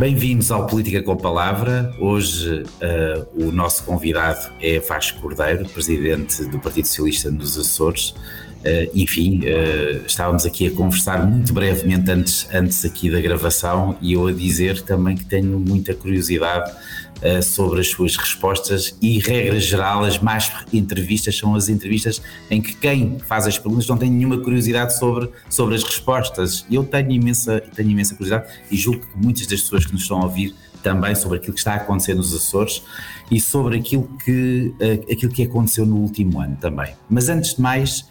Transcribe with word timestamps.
Bem-vindos 0.00 0.50
ao 0.50 0.66
Política 0.66 1.02
com 1.02 1.14
Palavra. 1.14 1.94
Hoje 1.98 2.62
uh, 2.62 3.46
o 3.46 3.52
nosso 3.52 3.84
convidado 3.84 4.50
é 4.58 4.80
Vasco 4.80 5.20
Cordeiro, 5.20 5.68
presidente 5.68 6.42
do 6.46 6.58
Partido 6.58 6.86
Socialista 6.86 7.30
nos 7.30 7.58
Açores. 7.58 8.14
Uh, 8.64 8.90
enfim, 8.94 9.40
uh, 9.40 10.06
estávamos 10.06 10.46
aqui 10.46 10.68
a 10.68 10.70
conversar 10.70 11.26
muito 11.26 11.52
brevemente 11.52 12.10
antes, 12.10 12.48
antes 12.50 12.82
aqui 12.82 13.10
da 13.10 13.20
gravação 13.20 13.94
e 14.00 14.14
eu 14.14 14.26
a 14.26 14.32
dizer 14.32 14.80
também 14.80 15.18
que 15.18 15.26
tenho 15.26 15.60
muita 15.60 15.92
curiosidade 15.92 16.72
uh, 17.22 17.42
sobre 17.42 17.80
as 17.80 17.88
suas 17.88 18.16
respostas 18.16 18.96
e, 19.00 19.18
regra 19.18 19.58
geral, 19.60 20.04
as 20.04 20.18
mais 20.18 20.50
entrevistas 20.72 21.36
são 21.36 21.54
as 21.54 21.68
entrevistas 21.68 22.22
em 22.50 22.60
que 22.60 22.74
quem 22.74 23.18
faz 23.20 23.46
as 23.46 23.58
perguntas 23.58 23.86
não 23.86 23.96
tem 23.96 24.10
nenhuma 24.10 24.38
curiosidade 24.38 24.98
sobre, 24.98 25.30
sobre 25.48 25.74
as 25.74 25.82
respostas. 25.82 26.64
Eu 26.70 26.84
tenho 26.84 27.10
imensa, 27.10 27.60
tenho 27.74 27.90
imensa 27.90 28.14
curiosidade 28.14 28.52
e 28.70 28.76
julgo 28.76 29.00
que 29.00 29.18
muitas 29.18 29.46
das 29.46 29.60
pessoas 29.60 29.86
que 29.86 29.92
nos 29.92 30.02
estão 30.02 30.20
a 30.20 30.24
ouvir 30.24 30.54
também 30.82 31.14
sobre 31.14 31.38
aquilo 31.38 31.52
que 31.52 31.60
está 31.60 31.74
a 31.74 31.76
acontecer 31.76 32.14
nos 32.14 32.34
Açores 32.34 32.82
e 33.30 33.40
sobre 33.40 33.78
aquilo 33.78 34.08
que, 34.24 34.74
uh, 34.80 35.12
aquilo 35.12 35.32
que 35.32 35.42
aconteceu 35.42 35.86
no 35.86 35.96
último 35.96 36.40
ano 36.40 36.56
também. 36.60 36.94
Mas 37.08 37.28
antes 37.28 37.54
de 37.54 37.60
mais, 37.60 38.06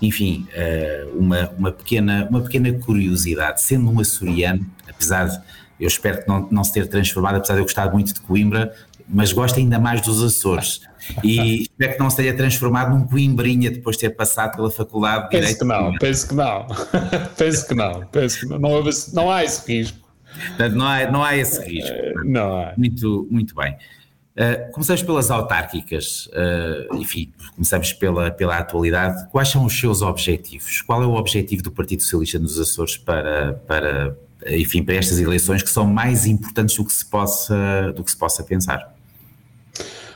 enfim, 0.00 0.46
uh, 0.50 1.18
uma, 1.18 1.50
uma, 1.50 1.72
pequena, 1.72 2.26
uma 2.28 2.40
pequena 2.40 2.72
curiosidade, 2.72 3.60
sendo 3.62 3.90
um 3.90 4.00
açoriano, 4.00 4.66
apesar 4.88 5.26
de 5.26 5.38
eu 5.78 5.88
espero 5.88 6.22
que 6.22 6.28
não, 6.28 6.48
não 6.50 6.64
se 6.64 6.72
ter 6.72 6.86
transformado, 6.86 7.36
apesar 7.36 7.54
de 7.54 7.60
eu 7.60 7.64
gostar 7.64 7.90
muito 7.92 8.14
de 8.14 8.20
Coimbra, 8.20 8.74
mas 9.08 9.32
gosto 9.32 9.58
ainda 9.58 9.78
mais 9.78 10.00
dos 10.00 10.22
Açores. 10.22 10.80
E 11.22 11.62
espero 11.70 11.92
que 11.94 11.98
não 11.98 12.10
se 12.10 12.16
tenha 12.16 12.34
transformado 12.34 12.96
num 12.96 13.06
Coimbrinha 13.06 13.70
depois 13.70 13.96
de 13.96 14.08
ter 14.08 14.10
passado 14.10 14.56
pela 14.56 14.70
Faculdade 14.70 15.24
de 15.24 15.30
penso 15.30 15.42
Direito. 15.42 15.58
Que 15.58 15.64
não, 15.64 15.98
penso 15.98 16.28
que 16.28 16.34
não, 16.34 16.66
penso 17.36 17.68
que 17.68 17.74
não, 17.74 18.06
penso 18.06 18.40
que 18.40 18.46
não, 18.46 18.58
não, 18.58 18.78
há, 18.78 18.82
não 19.12 19.30
há 19.30 19.44
esse 19.44 19.66
risco. 19.66 19.98
Portanto, 20.48 20.74
não 20.74 20.86
há, 20.86 21.10
não 21.10 21.22
há 21.22 21.36
esse 21.36 21.60
risco. 21.64 21.94
Uh, 21.94 22.24
não 22.24 22.60
há. 22.60 22.72
Muito, 22.76 23.28
muito 23.30 23.54
bem. 23.54 23.76
Uh, 24.36 24.72
começamos 24.72 25.02
pelas 25.02 25.30
autárquicas, 25.30 26.26
uh, 26.26 26.96
enfim, 26.96 27.32
começamos 27.54 27.92
pela, 27.92 28.32
pela 28.32 28.58
atualidade. 28.58 29.28
Quais 29.30 29.48
são 29.48 29.64
os 29.64 29.78
seus 29.78 30.02
objetivos? 30.02 30.82
Qual 30.82 31.02
é 31.02 31.06
o 31.06 31.14
objetivo 31.14 31.62
do 31.62 31.70
Partido 31.70 32.02
Socialista 32.02 32.40
nos 32.40 32.58
Açores 32.58 32.96
para, 32.96 33.54
para, 33.66 34.16
enfim, 34.48 34.82
para 34.82 34.94
estas 34.94 35.18
eleições 35.18 35.62
que 35.62 35.70
são 35.70 35.86
mais 35.86 36.26
importantes 36.26 36.76
do 36.76 36.84
que 36.84 36.92
se 36.92 37.04
possa, 37.04 37.92
do 37.94 38.04
que 38.04 38.10
se 38.10 38.16
possa 38.16 38.42
pensar. 38.42 38.92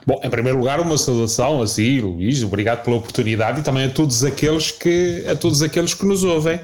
Bom, 0.06 0.20
em 0.24 0.30
primeiro 0.30 0.58
lugar, 0.58 0.80
uma 0.80 0.96
saudação 0.96 1.60
a 1.60 1.66
si, 1.66 2.00
Luís, 2.00 2.42
obrigado 2.42 2.82
pela 2.82 2.96
oportunidade 2.96 3.60
e 3.60 3.62
também 3.62 3.84
a 3.84 3.90
todos 3.90 4.24
aqueles 4.24 4.70
que, 4.70 5.24
a 5.30 5.36
todos 5.36 5.60
aqueles 5.60 5.92
que 5.92 6.06
nos 6.06 6.24
ouvem. 6.24 6.58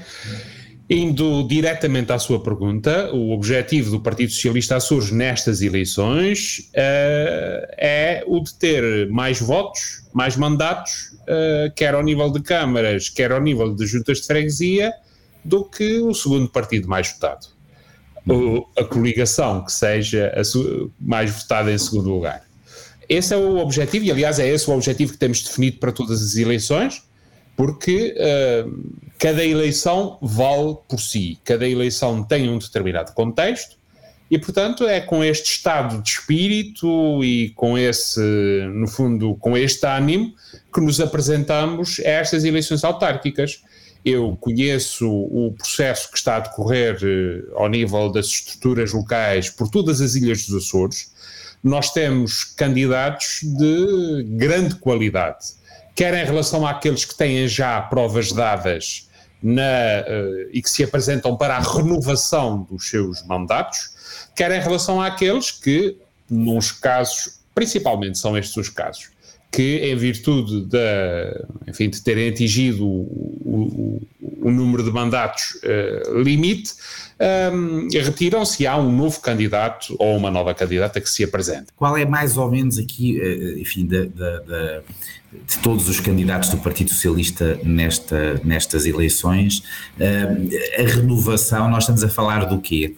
Indo 0.88 1.46
diretamente 1.48 2.12
à 2.12 2.18
sua 2.18 2.42
pergunta, 2.42 3.10
o 3.12 3.32
objetivo 3.32 3.90
do 3.90 4.00
Partido 4.00 4.30
Socialista 4.30 4.76
Açores 4.76 5.10
nestas 5.10 5.62
eleições 5.62 6.70
uh, 6.74 7.66
é 7.78 8.22
o 8.26 8.40
de 8.40 8.54
ter 8.54 9.08
mais 9.08 9.40
votos, 9.40 10.02
mais 10.12 10.36
mandatos, 10.36 11.16
uh, 11.22 11.72
quer 11.74 11.94
ao 11.94 12.02
nível 12.02 12.30
de 12.30 12.42
câmaras, 12.42 13.08
quer 13.08 13.32
ao 13.32 13.40
nível 13.40 13.74
de 13.74 13.86
juntas 13.86 14.20
de 14.20 14.26
freguesia, 14.26 14.92
do 15.42 15.64
que 15.64 15.98
o 15.98 16.12
segundo 16.12 16.48
partido 16.48 16.86
mais 16.86 17.10
votado 17.12 17.54
a 18.76 18.84
coligação 18.84 19.64
que 19.64 19.72
seja 19.72 20.32
mais 21.00 21.30
votada 21.30 21.70
em 21.72 21.78
segundo 21.78 22.10
lugar. 22.10 22.42
Esse 23.08 23.34
é 23.34 23.36
o 23.36 23.58
objetivo, 23.58 24.04
e 24.06 24.10
aliás 24.10 24.38
é 24.38 24.48
esse 24.48 24.68
o 24.68 24.74
objetivo 24.74 25.12
que 25.12 25.18
temos 25.18 25.42
definido 25.42 25.78
para 25.78 25.92
todas 25.92 26.22
as 26.22 26.36
eleições, 26.36 27.02
porque 27.56 28.14
uh, 28.16 29.00
cada 29.18 29.44
eleição 29.44 30.18
vale 30.20 30.76
por 30.88 31.00
si, 31.00 31.38
cada 31.44 31.68
eleição 31.68 32.22
tem 32.22 32.48
um 32.48 32.58
determinado 32.58 33.12
contexto, 33.12 33.76
e 34.30 34.38
portanto 34.38 34.86
é 34.86 35.00
com 35.00 35.22
este 35.22 35.52
estado 35.52 36.02
de 36.02 36.08
espírito 36.08 37.22
e 37.22 37.50
com 37.50 37.78
esse, 37.78 38.20
no 38.72 38.88
fundo, 38.88 39.36
com 39.36 39.56
este 39.56 39.86
ânimo 39.86 40.34
que 40.72 40.80
nos 40.80 41.00
apresentamos 41.00 42.00
a 42.00 42.08
estas 42.08 42.44
eleições 42.44 42.82
autárquicas. 42.82 43.62
Eu 44.04 44.36
conheço 44.40 45.08
o 45.08 45.54
processo 45.56 46.10
que 46.10 46.18
está 46.18 46.36
a 46.36 46.40
decorrer 46.40 46.98
eh, 47.02 47.52
ao 47.54 47.68
nível 47.68 48.10
das 48.10 48.26
estruturas 48.26 48.92
locais 48.92 49.48
por 49.48 49.68
todas 49.70 50.00
as 50.00 50.14
ilhas 50.14 50.46
dos 50.46 50.66
Açores. 50.66 51.10
Nós 51.62 51.90
temos 51.90 52.44
candidatos 52.44 53.40
de 53.42 54.24
grande 54.24 54.74
qualidade, 54.74 55.46
quer 55.94 56.14
em 56.14 56.24
relação 56.24 56.66
àqueles 56.66 57.04
que 57.04 57.16
têm 57.16 57.46
já 57.46 57.80
provas 57.82 58.32
dadas 58.32 59.08
na, 59.42 59.62
uh, 59.62 60.48
e 60.52 60.62
que 60.62 60.70
se 60.70 60.82
apresentam 60.82 61.36
para 61.36 61.56
a 61.56 61.60
renovação 61.60 62.66
dos 62.68 62.88
seus 62.88 63.24
mandatos, 63.26 63.90
quer 64.34 64.50
em 64.50 64.60
relação 64.60 65.00
àqueles 65.00 65.50
que, 65.50 65.96
nos 66.28 66.72
casos, 66.72 67.40
principalmente 67.54 68.18
são 68.18 68.36
estes 68.36 68.56
os 68.56 68.68
casos, 68.68 69.10
que, 69.52 69.78
em 69.84 69.94
virtude 69.94 70.64
de, 70.64 71.46
enfim, 71.68 71.88
de 71.88 72.02
terem 72.02 72.30
atingido 72.30 72.86
o, 72.86 73.06
o, 73.44 74.02
o 74.48 74.50
número 74.50 74.82
de 74.82 74.90
mandatos 74.90 75.58
uh, 75.62 76.20
limite, 76.20 76.72
um, 77.20 77.88
retiram-se 77.92 78.66
há 78.66 78.76
um 78.76 78.90
novo 78.90 79.20
candidato 79.20 79.94
ou 79.98 80.16
uma 80.16 80.30
nova 80.30 80.54
candidata 80.54 81.00
que 81.00 81.08
se 81.08 81.22
apresente. 81.24 81.66
Qual 81.76 81.96
é 81.96 82.04
mais 82.04 82.36
ou 82.36 82.50
menos 82.50 82.78
aqui, 82.78 83.18
uh, 83.20 83.58
enfim, 83.58 83.86
de, 83.86 84.06
de, 84.06 84.08
de, 84.08 84.80
de, 85.46 85.58
todos 85.62 85.88
os 85.88 86.00
candidatos 86.00 86.48
do 86.48 86.58
Partido 86.58 86.90
Socialista 86.90 87.58
nesta, 87.62 88.40
nestas 88.44 88.86
eleições, 88.86 89.58
uh, 89.98 90.80
a 90.80 90.82
renovação, 90.82 91.68
nós 91.68 91.84
estamos 91.84 92.02
a 92.02 92.08
falar 92.08 92.46
do 92.46 92.60
quê? 92.60 92.94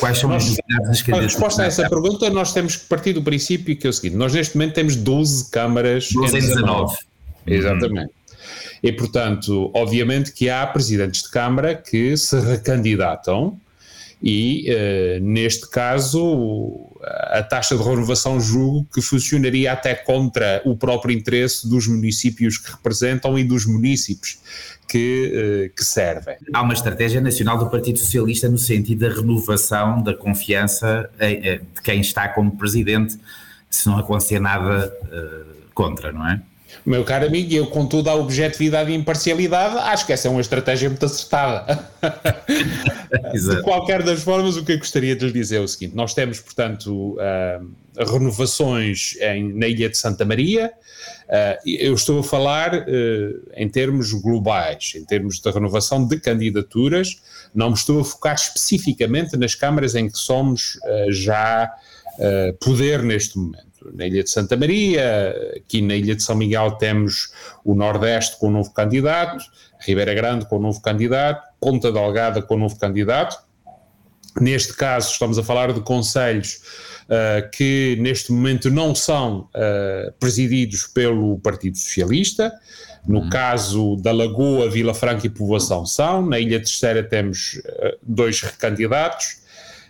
Quais 0.00 0.18
são 0.18 0.30
nós, 0.30 0.42
as 0.42 0.48
novidades 0.48 1.02
das 1.04 1.18
A 1.18 1.20
resposta 1.20 1.62
a 1.62 1.66
essa 1.66 1.88
pergunta, 1.88 2.28
nós 2.30 2.52
temos 2.52 2.76
que 2.76 2.86
partir 2.86 3.12
do 3.12 3.22
princípio 3.22 3.76
que 3.76 3.86
é 3.86 3.90
o 3.90 3.92
seguinte: 3.92 4.16
nós 4.16 4.32
neste 4.32 4.56
momento 4.56 4.74
temos 4.74 4.96
12 4.96 5.50
câmaras 5.50 6.10
12 6.10 6.36
em 6.36 6.40
19. 6.40 6.64
19. 6.66 6.96
Exatamente. 7.46 8.06
Uhum. 8.06 8.23
E, 8.82 8.92
portanto, 8.92 9.70
obviamente 9.74 10.32
que 10.32 10.48
há 10.48 10.66
presidentes 10.66 11.22
de 11.22 11.30
Câmara 11.30 11.74
que 11.74 12.16
se 12.16 12.38
recandidatam 12.38 13.58
e, 14.22 14.70
uh, 14.70 15.22
neste 15.22 15.68
caso, 15.68 16.90
a 17.02 17.42
taxa 17.42 17.76
de 17.76 17.82
renovação 17.82 18.40
julgo 18.40 18.86
que 18.94 19.02
funcionaria 19.02 19.70
até 19.70 19.94
contra 19.94 20.62
o 20.64 20.74
próprio 20.74 21.14
interesse 21.14 21.68
dos 21.68 21.86
municípios 21.86 22.56
que 22.56 22.70
representam 22.70 23.38
e 23.38 23.44
dos 23.44 23.66
municípios 23.66 24.38
que, 24.88 25.68
uh, 25.70 25.76
que 25.76 25.84
servem. 25.84 26.36
Há 26.54 26.62
uma 26.62 26.72
estratégia 26.72 27.20
nacional 27.20 27.58
do 27.58 27.68
Partido 27.68 27.98
Socialista 27.98 28.48
no 28.48 28.56
sentido 28.56 29.06
da 29.06 29.14
renovação 29.14 30.02
da 30.02 30.14
confiança 30.14 31.10
de 31.18 31.82
quem 31.82 32.00
está 32.00 32.26
como 32.28 32.56
presidente, 32.56 33.18
se 33.68 33.86
não 33.86 33.98
acontecer 33.98 34.38
nada 34.38 34.90
contra, 35.74 36.12
não 36.12 36.26
é? 36.26 36.40
Meu 36.84 37.04
caro 37.04 37.26
amigo, 37.26 37.52
eu 37.52 37.66
com 37.66 37.86
toda 37.86 38.10
a 38.10 38.14
objetividade 38.14 38.90
e 38.90 38.94
imparcialidade, 38.94 39.76
acho 39.78 40.06
que 40.06 40.12
essa 40.12 40.28
é 40.28 40.30
uma 40.30 40.40
estratégia 40.40 40.88
muito 40.88 41.04
acertada. 41.04 41.88
de 43.32 43.62
qualquer 43.62 44.02
das 44.02 44.22
formas, 44.22 44.56
o 44.56 44.64
que 44.64 44.72
eu 44.72 44.78
gostaria 44.78 45.16
de 45.16 45.26
lhe 45.26 45.32
dizer 45.32 45.56
é 45.56 45.60
o 45.60 45.68
seguinte: 45.68 45.94
nós 45.94 46.14
temos, 46.14 46.40
portanto, 46.40 47.16
uh, 47.16 48.04
renovações 48.12 49.16
em, 49.20 49.52
na 49.54 49.66
Ilha 49.66 49.88
de 49.88 49.96
Santa 49.96 50.24
Maria. 50.24 50.72
Uh, 51.24 51.68
eu 51.68 51.94
estou 51.94 52.20
a 52.20 52.22
falar 52.22 52.74
uh, 52.74 53.50
em 53.56 53.68
termos 53.68 54.12
globais, 54.12 54.92
em 54.94 55.04
termos 55.04 55.40
de 55.40 55.50
renovação 55.50 56.06
de 56.06 56.20
candidaturas, 56.20 57.22
não 57.54 57.68
me 57.68 57.76
estou 57.76 58.00
a 58.00 58.04
focar 58.04 58.34
especificamente 58.34 59.36
nas 59.36 59.54
câmaras 59.54 59.94
em 59.94 60.08
que 60.08 60.18
somos 60.18 60.78
já 61.08 61.70
poder 62.60 63.02
neste 63.02 63.36
momento 63.36 63.73
na 63.92 64.06
Ilha 64.06 64.22
de 64.22 64.30
Santa 64.30 64.56
Maria, 64.56 65.34
aqui 65.56 65.82
na 65.82 65.94
Ilha 65.94 66.14
de 66.14 66.22
São 66.22 66.36
Miguel 66.36 66.72
temos 66.72 67.32
o 67.64 67.74
Nordeste 67.74 68.38
com 68.38 68.48
um 68.48 68.52
novo 68.52 68.72
candidato, 68.72 69.44
Ribeira 69.80 70.14
Grande 70.14 70.46
com 70.46 70.56
um 70.56 70.62
novo 70.62 70.80
candidato, 70.80 71.42
Ponta 71.60 71.92
Delgada 71.92 72.40
com 72.40 72.54
um 72.54 72.60
novo 72.60 72.78
candidato. 72.78 73.36
Neste 74.40 74.74
caso, 74.74 75.12
estamos 75.12 75.38
a 75.38 75.44
falar 75.44 75.72
de 75.72 75.80
conselhos 75.80 76.60
uh, 77.04 77.48
que 77.50 77.96
neste 78.00 78.32
momento 78.32 78.68
não 78.70 78.94
são 78.94 79.48
uh, 79.54 80.12
presididos 80.18 80.88
pelo 80.88 81.38
Partido 81.38 81.78
Socialista. 81.78 82.52
No 83.06 83.20
uhum. 83.20 83.28
caso 83.28 83.96
da 83.96 84.10
Lagoa, 84.10 84.68
Vila 84.68 84.94
Franca 84.94 85.26
e 85.26 85.30
Povoação 85.30 85.86
são. 85.86 86.26
Na 86.26 86.40
Ilha 86.40 86.58
Terceira 86.58 87.02
temos 87.02 87.60
uh, 87.64 87.96
dois 88.02 88.40
recandidatos. 88.40 89.43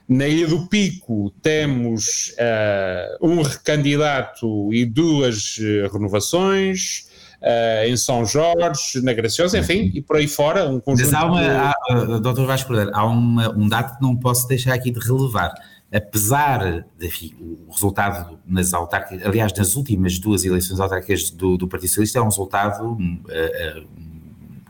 Na 0.09 0.27
Ilha 0.27 0.47
do 0.47 0.67
Pico 0.67 1.31
temos 1.43 2.35
uh, 2.39 3.27
um 3.27 3.43
recandidato 3.43 4.73
e 4.73 4.85
duas 4.85 5.57
uh, 5.59 5.93
renovações. 5.93 7.13
Uh, 7.43 7.85
em 7.87 7.95
São 7.95 8.25
Jorge, 8.25 9.03
na 9.03 9.13
Graciosa, 9.13 9.59
enfim, 9.59 9.93
e 9.95 10.01
por 10.01 10.17
aí 10.17 10.27
fora, 10.27 10.67
um 10.67 10.81
conjunto... 10.81 11.13
Mas 11.13 11.23
há 11.23 11.27
uma, 11.27 11.75
há, 11.91 12.19
doutor 12.19 12.47
Vasco 12.47 12.73
há 12.73 13.05
uma, 13.05 13.51
um 13.55 13.69
dado 13.69 13.99
que 13.99 14.03
não 14.03 14.17
posso 14.17 14.49
deixar 14.49 14.73
aqui 14.73 14.91
de 14.91 14.99
relevar. 14.99 15.53
Apesar 15.93 16.85
de, 16.99 17.07
enfim, 17.07 17.35
o 17.69 17.71
resultado 17.71 18.39
nas 18.47 18.73
autárquicas, 18.73 19.27
aliás, 19.27 19.53
nas 19.53 19.77
últimas 19.77 20.19
duas 20.19 20.43
eleições 20.43 20.81
autárquicas 20.81 21.29
do, 21.31 21.59
do 21.59 21.69
Partido 21.69 21.89
Socialista, 21.89 22.19
é 22.19 22.23
um 22.23 22.29
resultado 22.29 22.93
uh, 22.93 23.87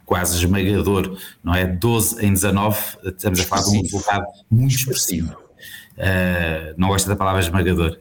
quase 0.04 0.38
esmagador, 0.38 1.18
não 1.42 1.54
é? 1.54 1.66
12 1.66 2.24
em 2.24 2.32
19, 2.32 2.78
estamos 3.04 3.40
a 3.40 3.44
falar 3.44 3.62
de 3.62 3.70
um 3.70 3.82
resultado 3.82 4.26
muito 4.50 4.76
expressivo. 4.76 5.32
Uh, 5.96 6.74
não 6.76 6.88
gosto 6.88 7.08
da 7.08 7.16
palavra 7.16 7.40
esmagador. 7.40 7.96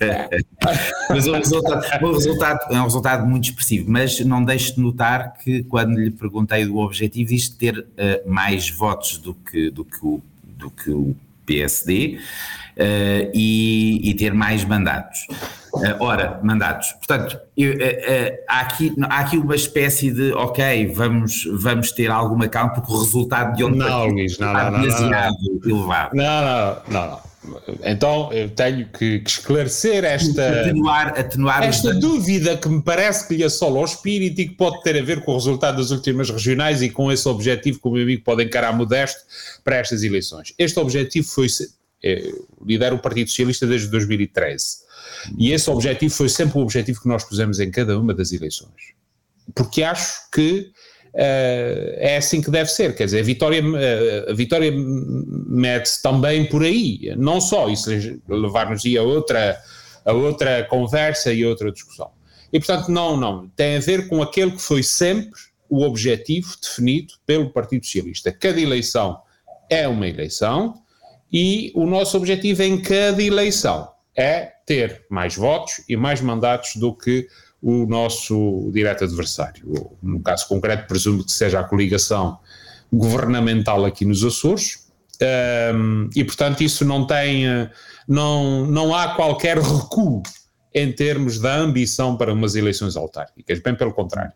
mas 1.10 1.26
o 1.26 1.32
resultado, 1.32 2.04
o 2.04 2.12
resultado, 2.12 2.72
é 2.72 2.80
um 2.80 2.84
resultado 2.84 3.26
muito 3.26 3.44
expressivo, 3.44 3.90
mas 3.90 4.18
não 4.20 4.44
deixo 4.44 4.76
de 4.76 4.80
notar 4.80 5.34
que 5.34 5.62
quando 5.64 5.98
lhe 5.98 6.10
perguntei 6.10 6.64
do 6.64 6.78
objetivo 6.78 7.30
diz 7.30 7.48
ter 7.48 7.78
uh, 7.78 8.30
mais 8.30 8.70
votos 8.70 9.18
do 9.18 9.34
que, 9.34 9.70
do 9.70 9.84
que, 9.84 9.98
o, 10.04 10.22
do 10.42 10.70
que 10.70 10.90
o 10.90 11.16
PSD 11.44 12.20
uh, 12.78 13.30
e, 13.34 14.00
e, 14.10 14.14
ter 14.14 14.32
mais 14.32 14.64
mandatos. 14.64 15.26
Uh, 15.74 15.96
ora, 16.00 16.40
mandatos. 16.42 16.92
Portanto, 16.92 17.38
eu, 17.56 17.74
há, 18.48 18.60
aqui, 18.60 18.94
há 19.02 19.18
aqui 19.20 19.36
uma 19.36 19.56
espécie 19.56 20.10
de, 20.10 20.32
ok, 20.32 20.92
vamos, 20.94 21.44
vamos 21.52 21.92
ter 21.92 22.10
alguma 22.10 22.48
calma, 22.48 22.72
porque 22.72 22.92
o 22.92 22.98
resultado 22.98 23.56
de 23.56 23.64
ontem 23.64 23.78
não, 23.78 24.06
Luís, 24.06 24.38
não, 24.38 24.52
não, 24.52 24.70
não, 24.70 24.78
não, 24.78 25.10
não, 25.10 25.30
elevado. 25.64 26.16
Não, 26.16 26.44
não, 26.44 26.82
não, 26.88 27.10
não. 27.10 27.28
Então 27.84 28.32
eu 28.32 28.48
tenho 28.50 28.86
que, 28.86 29.20
que 29.20 29.30
esclarecer 29.30 30.04
esta, 30.04 30.60
atenuar, 30.60 31.18
atenuar 31.18 31.62
esta 31.62 31.94
dúvida 31.94 32.56
que 32.56 32.68
me 32.68 32.82
parece 32.82 33.26
que 33.26 33.36
lhe 33.36 33.44
assola 33.44 33.78
ao 33.78 33.84
espírito 33.84 34.40
e 34.40 34.48
que 34.48 34.54
pode 34.54 34.82
ter 34.82 34.98
a 34.98 35.02
ver 35.02 35.22
com 35.24 35.32
o 35.32 35.34
resultado 35.34 35.76
das 35.76 35.90
últimas 35.90 36.30
regionais 36.30 36.82
e 36.82 36.90
com 36.90 37.10
esse 37.10 37.28
objetivo 37.28 37.80
que 37.80 37.88
o 37.88 37.92
meu 37.92 38.02
amigo 38.02 38.22
pode 38.24 38.44
encarar 38.44 38.72
modesto 38.72 39.20
para 39.64 39.76
estas 39.76 40.02
eleições. 40.02 40.52
Este 40.58 40.78
objetivo 40.78 41.26
foi. 41.26 41.46
É, 42.02 42.32
lidera 42.64 42.94
o 42.94 42.98
Partido 42.98 43.28
Socialista 43.28 43.66
desde 43.66 43.88
2013. 43.88 44.88
E 45.36 45.52
esse 45.52 45.68
objetivo 45.68 46.14
foi 46.14 46.28
sempre 46.28 46.58
o 46.58 46.62
objetivo 46.62 47.00
que 47.00 47.08
nós 47.08 47.24
pusemos 47.24 47.58
em 47.58 47.70
cada 47.70 47.98
uma 47.98 48.14
das 48.14 48.32
eleições. 48.32 48.94
Porque 49.54 49.82
acho 49.82 50.30
que 50.30 50.70
Uh, 51.14 51.96
é 51.96 52.18
assim 52.18 52.40
que 52.40 52.50
deve 52.50 52.70
ser, 52.70 52.94
quer 52.94 53.06
dizer, 53.06 53.20
a 53.20 53.24
vitória, 53.24 53.62
uh, 53.62 54.36
vitória 54.36 54.70
mede-se 54.70 56.02
também 56.02 56.44
por 56.44 56.62
aí, 56.62 57.14
não 57.16 57.40
só 57.40 57.68
isso 57.68 57.90
levar-nos 58.28 58.84
a 58.84 59.02
outra, 59.02 59.58
a 60.04 60.12
outra 60.12 60.64
conversa 60.64 61.32
e 61.32 61.44
outra 61.44 61.72
discussão. 61.72 62.10
E 62.52 62.58
portanto, 62.58 62.90
não, 62.90 63.16
não, 63.16 63.48
tem 63.56 63.76
a 63.76 63.80
ver 63.80 64.06
com 64.06 64.22
aquele 64.22 64.52
que 64.52 64.62
foi 64.62 64.82
sempre 64.82 65.40
o 65.68 65.82
objetivo 65.82 66.54
definido 66.60 67.14
pelo 67.26 67.50
Partido 67.50 67.84
Socialista. 67.84 68.30
Cada 68.30 68.60
eleição 68.60 69.20
é 69.68 69.88
uma 69.88 70.06
eleição 70.06 70.74
e 71.32 71.72
o 71.74 71.86
nosso 71.86 72.16
objetivo 72.16 72.62
em 72.62 72.80
cada 72.80 73.22
eleição 73.22 73.88
é 74.16 74.52
ter 74.66 75.06
mais 75.10 75.36
votos 75.36 75.82
e 75.88 75.96
mais 75.96 76.20
mandatos 76.20 76.76
do 76.76 76.94
que 76.94 77.26
o 77.62 77.86
nosso 77.86 78.70
direto 78.72 79.04
adversário. 79.04 79.96
No 80.02 80.20
caso 80.20 80.46
concreto, 80.48 80.86
presumo 80.86 81.24
que 81.24 81.32
seja 81.32 81.60
a 81.60 81.64
coligação 81.64 82.38
governamental 82.92 83.84
aqui 83.84 84.04
nos 84.04 84.24
Açores, 84.24 84.88
um, 85.74 86.08
e 86.14 86.24
portanto 86.24 86.62
isso 86.62 86.84
não 86.84 87.06
tem, 87.06 87.44
não, 88.06 88.66
não 88.66 88.94
há 88.94 89.14
qualquer 89.14 89.58
recuo 89.58 90.22
em 90.74 90.92
termos 90.92 91.40
da 91.40 91.56
ambição 91.56 92.16
para 92.16 92.32
umas 92.32 92.54
eleições 92.54 92.96
autárquicas, 92.96 93.58
bem 93.60 93.74
pelo 93.74 93.92
contrário. 93.92 94.32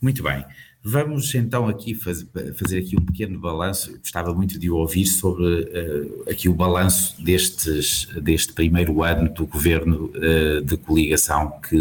Muito 0.00 0.22
bem. 0.22 0.44
Vamos 0.88 1.34
então 1.34 1.66
aqui 1.66 1.96
faz, 1.96 2.24
fazer 2.54 2.78
aqui 2.78 2.96
um 2.96 3.04
pequeno 3.04 3.40
balanço. 3.40 3.98
Gostava 3.98 4.32
muito 4.32 4.56
de 4.56 4.70
ouvir 4.70 5.04
sobre 5.04 5.44
uh, 5.44 6.30
aqui 6.30 6.48
o 6.48 6.54
balanço 6.54 7.20
destes, 7.20 8.06
deste 8.22 8.52
primeiro 8.52 9.02
ano 9.02 9.28
do 9.28 9.48
governo 9.48 10.12
uh, 10.14 10.60
de 10.60 10.76
coligação 10.76 11.58
que 11.68 11.76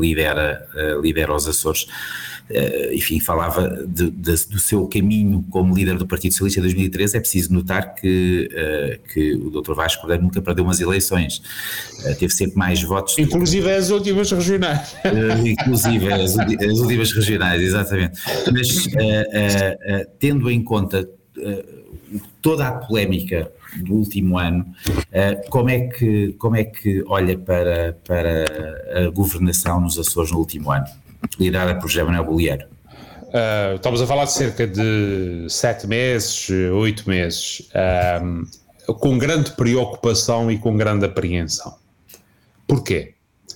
lidera, 0.00 0.66
uh, 0.74 1.02
lidera 1.02 1.34
os 1.34 1.46
Açores. 1.46 1.86
Uh, 2.48 2.94
enfim, 2.94 3.18
falava 3.18 3.84
de, 3.88 4.08
de, 4.08 4.46
do 4.46 4.58
seu 4.60 4.86
caminho 4.86 5.44
como 5.50 5.74
líder 5.74 5.98
do 5.98 6.06
Partido 6.06 6.30
Socialista 6.30 6.60
em 6.60 6.62
2013, 6.62 7.16
é 7.16 7.20
preciso 7.20 7.52
notar 7.52 7.96
que, 7.96 8.48
uh, 8.52 9.08
que 9.12 9.34
o 9.34 9.50
Dr. 9.50 9.74
Vasco 9.74 10.02
Cordeiro 10.02 10.22
nunca 10.22 10.40
perdeu 10.40 10.62
umas 10.62 10.80
eleições, 10.80 11.42
uh, 12.04 12.14
teve 12.14 12.32
sempre 12.32 12.56
mais 12.56 12.80
votos. 12.80 13.18
Inclusive 13.18 13.68
as 13.68 13.90
últimas 13.90 14.30
regionais. 14.30 14.94
inclusive 15.44 16.12
as, 16.12 16.38
as, 16.38 16.78
últimas 16.78 17.12
regionais, 17.12 17.60
exatamente. 17.60 18.20
Mas 18.52 18.86
tendo 20.20 20.48
em 20.48 20.62
conta 20.62 21.08
toda 22.40 22.68
a 22.68 22.72
polémica 22.72 23.50
do 23.78 23.94
último 23.94 24.38
ano, 24.38 24.64
como, 25.50 25.68
é 25.68 25.80
que, 25.88 26.32
como 26.38 26.54
é 26.54 26.62
que 26.62 27.02
olha 27.08 27.36
para, 27.36 27.98
para 28.06 29.04
a 29.04 29.10
governação 29.10 29.80
nos 29.80 29.98
Açores 29.98 30.30
no 30.30 30.38
último 30.38 30.70
ano? 30.70 30.86
Liderada 31.38 31.78
por 31.78 31.88
José 31.88 32.02
Manuel? 32.02 32.24
Uh, 32.26 33.76
estamos 33.76 34.00
a 34.00 34.06
falar 34.06 34.24
de 34.24 34.32
cerca 34.32 34.66
de 34.66 35.46
sete 35.48 35.86
meses, 35.86 36.48
oito 36.50 37.08
meses, 37.08 37.68
com 38.86 39.18
grande 39.18 39.50
preocupação 39.52 40.50
e 40.50 40.58
com 40.58 40.76
grande 40.76 41.04
apreensão. 41.04 41.76
Porquê? 42.66 43.14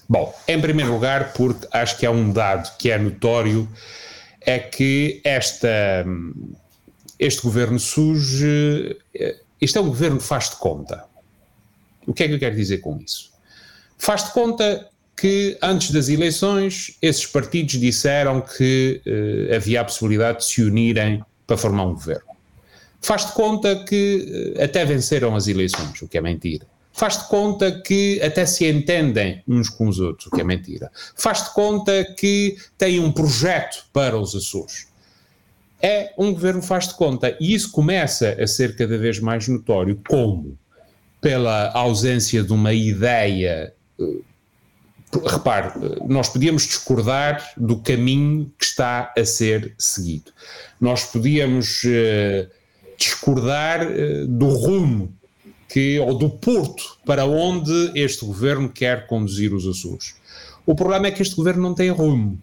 Bom, 0.08 0.34
em 0.49 0.61
primeiro 0.61 0.93
lugar, 0.93 1.32
porque 1.32 1.69
acho 1.72 1.96
que 1.96 2.05
é 2.05 2.11
um 2.11 2.32
dado 2.32 2.76
que 2.76 2.90
é 2.90 2.99
notório, 2.99 3.69
é 4.40 4.58
que 4.58 5.20
esta, 5.23 6.05
este 7.19 7.43
governo 7.43 7.78
surge. 7.78 8.99
Este 9.61 9.78
é 9.78 9.81
um 9.81 9.87
governo 9.87 10.19
que 10.19 10.25
faz 10.25 10.50
de 10.50 10.56
conta. 10.56 11.05
O 12.06 12.12
que 12.12 12.25
é 12.25 12.28
que 12.28 12.34
eu 12.34 12.38
quero 12.40 12.56
dizer 12.56 12.78
com 12.78 12.99
isso? 12.99 13.31
Faz 13.96 14.25
de 14.25 14.32
conta 14.32 14.89
que 15.20 15.58
antes 15.61 15.90
das 15.90 16.08
eleições 16.08 16.96
esses 17.02 17.26
partidos 17.26 17.78
disseram 17.78 18.40
que 18.40 19.02
uh, 19.06 19.55
havia 19.55 19.82
a 19.82 19.84
possibilidade 19.84 20.38
de 20.38 20.44
se 20.46 20.62
unirem 20.62 21.22
para 21.46 21.58
formar 21.58 21.84
um 21.84 21.93
governo. 21.93 22.31
Faz 23.02 23.26
de 23.26 23.32
conta 23.32 23.84
que 23.84 24.55
uh, 24.56 24.64
até 24.64 24.82
venceram 24.82 25.37
as 25.37 25.46
eleições, 25.46 26.00
o 26.00 26.08
que 26.08 26.17
é 26.17 26.22
mentira. 26.22 26.67
Faz 26.90 27.19
de 27.19 27.28
conta 27.28 27.70
que 27.82 28.19
até 28.22 28.46
se 28.46 28.67
entendem 28.67 29.43
uns 29.46 29.69
com 29.69 29.88
os 29.88 30.00
outros, 30.00 30.26
o 30.26 30.31
que 30.31 30.40
é 30.40 30.44
mentira. 30.44 30.90
Faz 31.14 31.44
de 31.44 31.50
conta 31.50 32.02
que 32.16 32.56
têm 32.78 32.99
um 32.99 33.12
projeto 33.12 33.84
para 33.93 34.19
os 34.19 34.34
Açores. 34.34 34.88
É 35.82 36.14
um 36.16 36.32
governo 36.32 36.62
faz 36.62 36.88
de 36.88 36.94
conta. 36.94 37.37
E 37.38 37.55
isso 37.55 37.70
começa 37.70 38.37
a 38.43 38.46
ser 38.46 38.75
cada 38.75 38.96
vez 38.96 39.20
mais 39.20 39.46
notório. 39.49 40.00
Como? 40.08 40.58
Pela 41.20 41.70
ausência 41.73 42.43
de 42.43 42.52
uma 42.52 42.73
ideia 42.73 43.73
uh, 43.99 44.25
repare, 45.19 45.73
nós 46.07 46.29
podíamos 46.29 46.62
discordar 46.62 47.52
do 47.57 47.79
caminho 47.79 48.52
que 48.57 48.64
está 48.64 49.12
a 49.17 49.25
ser 49.25 49.75
seguido. 49.76 50.31
Nós 50.81 51.05
podíamos 51.05 51.83
uh, 51.85 52.49
discordar 52.97 53.87
uh, 53.87 54.26
do 54.29 54.49
rumo 54.49 55.12
que, 55.69 55.99
ou 55.99 56.17
do 56.17 56.31
porto 56.31 56.99
para 57.05 57.25
onde 57.25 57.93
este 57.95 58.25
governo 58.25 58.69
quer 58.69 59.07
conduzir 59.07 59.52
os 59.52 59.67
Açores. 59.67 60.14
O 60.64 60.75
problema 60.75 61.09
é 61.09 61.11
que 61.11 61.23
este 61.23 61.35
governo 61.35 61.62
não 61.62 61.75
tem 61.75 61.90
rumo. 61.90 62.40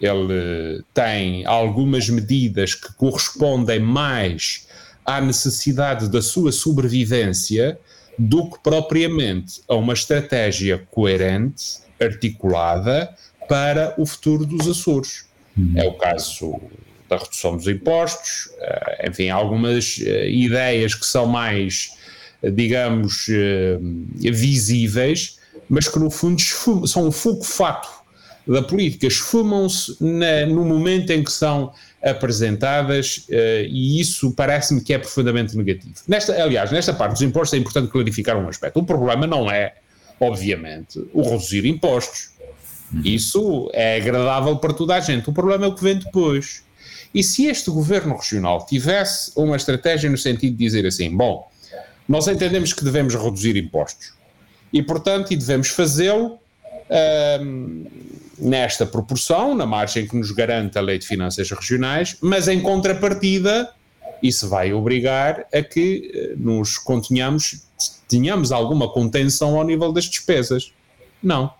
Ele 0.00 0.78
uh, 0.80 0.84
tem 0.94 1.44
algumas 1.44 2.08
medidas 2.08 2.74
que 2.74 2.92
correspondem 2.94 3.80
mais 3.80 4.68
à 5.04 5.20
necessidade 5.20 6.08
da 6.08 6.22
sua 6.22 6.52
sobrevivência 6.52 7.78
do 8.18 8.48
que 8.48 8.58
propriamente 8.60 9.60
a 9.68 9.74
uma 9.74 9.92
estratégia 9.92 10.86
coerente 10.90 11.85
articulada 12.00 13.14
para 13.48 13.94
o 13.98 14.06
futuro 14.06 14.44
dos 14.44 14.68
Açores. 14.68 15.24
Uhum. 15.56 15.72
É 15.76 15.84
o 15.86 15.94
caso 15.94 16.60
da 17.08 17.16
redução 17.16 17.56
dos 17.56 17.66
impostos, 17.66 18.46
uh, 18.58 19.08
enfim, 19.08 19.30
algumas 19.30 19.98
uh, 19.98 20.26
ideias 20.26 20.94
que 20.94 21.06
são 21.06 21.26
mais, 21.26 21.92
uh, 22.42 22.50
digamos, 22.50 23.28
visíveis, 24.18 25.38
mas 25.68 25.88
que 25.88 25.98
no 25.98 26.10
fundo 26.10 26.38
esfumam, 26.38 26.86
são 26.86 27.08
o 27.08 27.12
fogo-fato 27.12 27.88
da 28.46 28.62
política, 28.62 29.06
esfumam-se 29.08 29.96
no 30.00 30.64
momento 30.64 31.10
em 31.10 31.24
que 31.24 31.32
são 31.32 31.72
apresentadas 32.00 33.26
e 33.28 34.00
isso 34.00 34.30
parece-me 34.30 34.80
que 34.80 34.94
é 34.94 34.98
profundamente 34.98 35.56
negativo. 35.56 35.94
Nesta, 36.06 36.40
aliás, 36.40 36.70
nesta 36.70 36.94
parte 36.94 37.14
dos 37.14 37.22
impostos 37.22 37.54
é 37.54 37.56
importante 37.56 37.90
clarificar 37.90 38.36
um 38.36 38.48
aspecto. 38.48 38.78
O 38.78 38.84
problema 38.84 39.26
não 39.26 39.50
é 39.50 39.74
obviamente, 40.20 41.02
o 41.12 41.22
reduzir 41.22 41.64
impostos. 41.66 42.30
Isso 43.04 43.68
é 43.72 43.96
agradável 43.96 44.56
para 44.56 44.72
toda 44.72 44.94
a 44.94 45.00
gente. 45.00 45.28
O 45.28 45.32
problema 45.32 45.66
é 45.66 45.68
o 45.68 45.74
que 45.74 45.82
vem 45.82 45.98
depois. 45.98 46.64
E 47.14 47.22
se 47.22 47.46
este 47.46 47.70
governo 47.70 48.16
regional 48.16 48.64
tivesse 48.66 49.32
uma 49.34 49.56
estratégia 49.56 50.08
no 50.08 50.18
sentido 50.18 50.56
de 50.56 50.64
dizer 50.64 50.86
assim: 50.86 51.14
bom, 51.14 51.48
nós 52.08 52.28
entendemos 52.28 52.72
que 52.72 52.84
devemos 52.84 53.14
reduzir 53.14 53.56
impostos 53.56 54.12
e, 54.72 54.82
portanto, 54.82 55.32
e 55.32 55.36
devemos 55.36 55.68
fazê-lo 55.68 56.38
hum, 57.40 57.84
nesta 58.38 58.84
proporção, 58.84 59.54
na 59.54 59.66
margem 59.66 60.06
que 60.06 60.16
nos 60.16 60.30
garante 60.30 60.78
a 60.78 60.80
Lei 60.80 60.98
de 60.98 61.06
Finanças 61.06 61.50
Regionais, 61.50 62.16
mas 62.20 62.48
em 62.48 62.60
contrapartida, 62.60 63.70
isso 64.22 64.48
vai 64.48 64.72
obrigar 64.72 65.46
a 65.52 65.62
que 65.62 66.10
eh, 66.14 66.34
nos 66.36 66.78
contenhamos 66.78 67.66
tenhamos 68.08 68.52
alguma 68.52 68.88
contenção 68.88 69.56
ao 69.58 69.64
nível 69.64 69.92
das 69.92 70.04
despesas. 70.04 70.72
Não. 71.22 71.52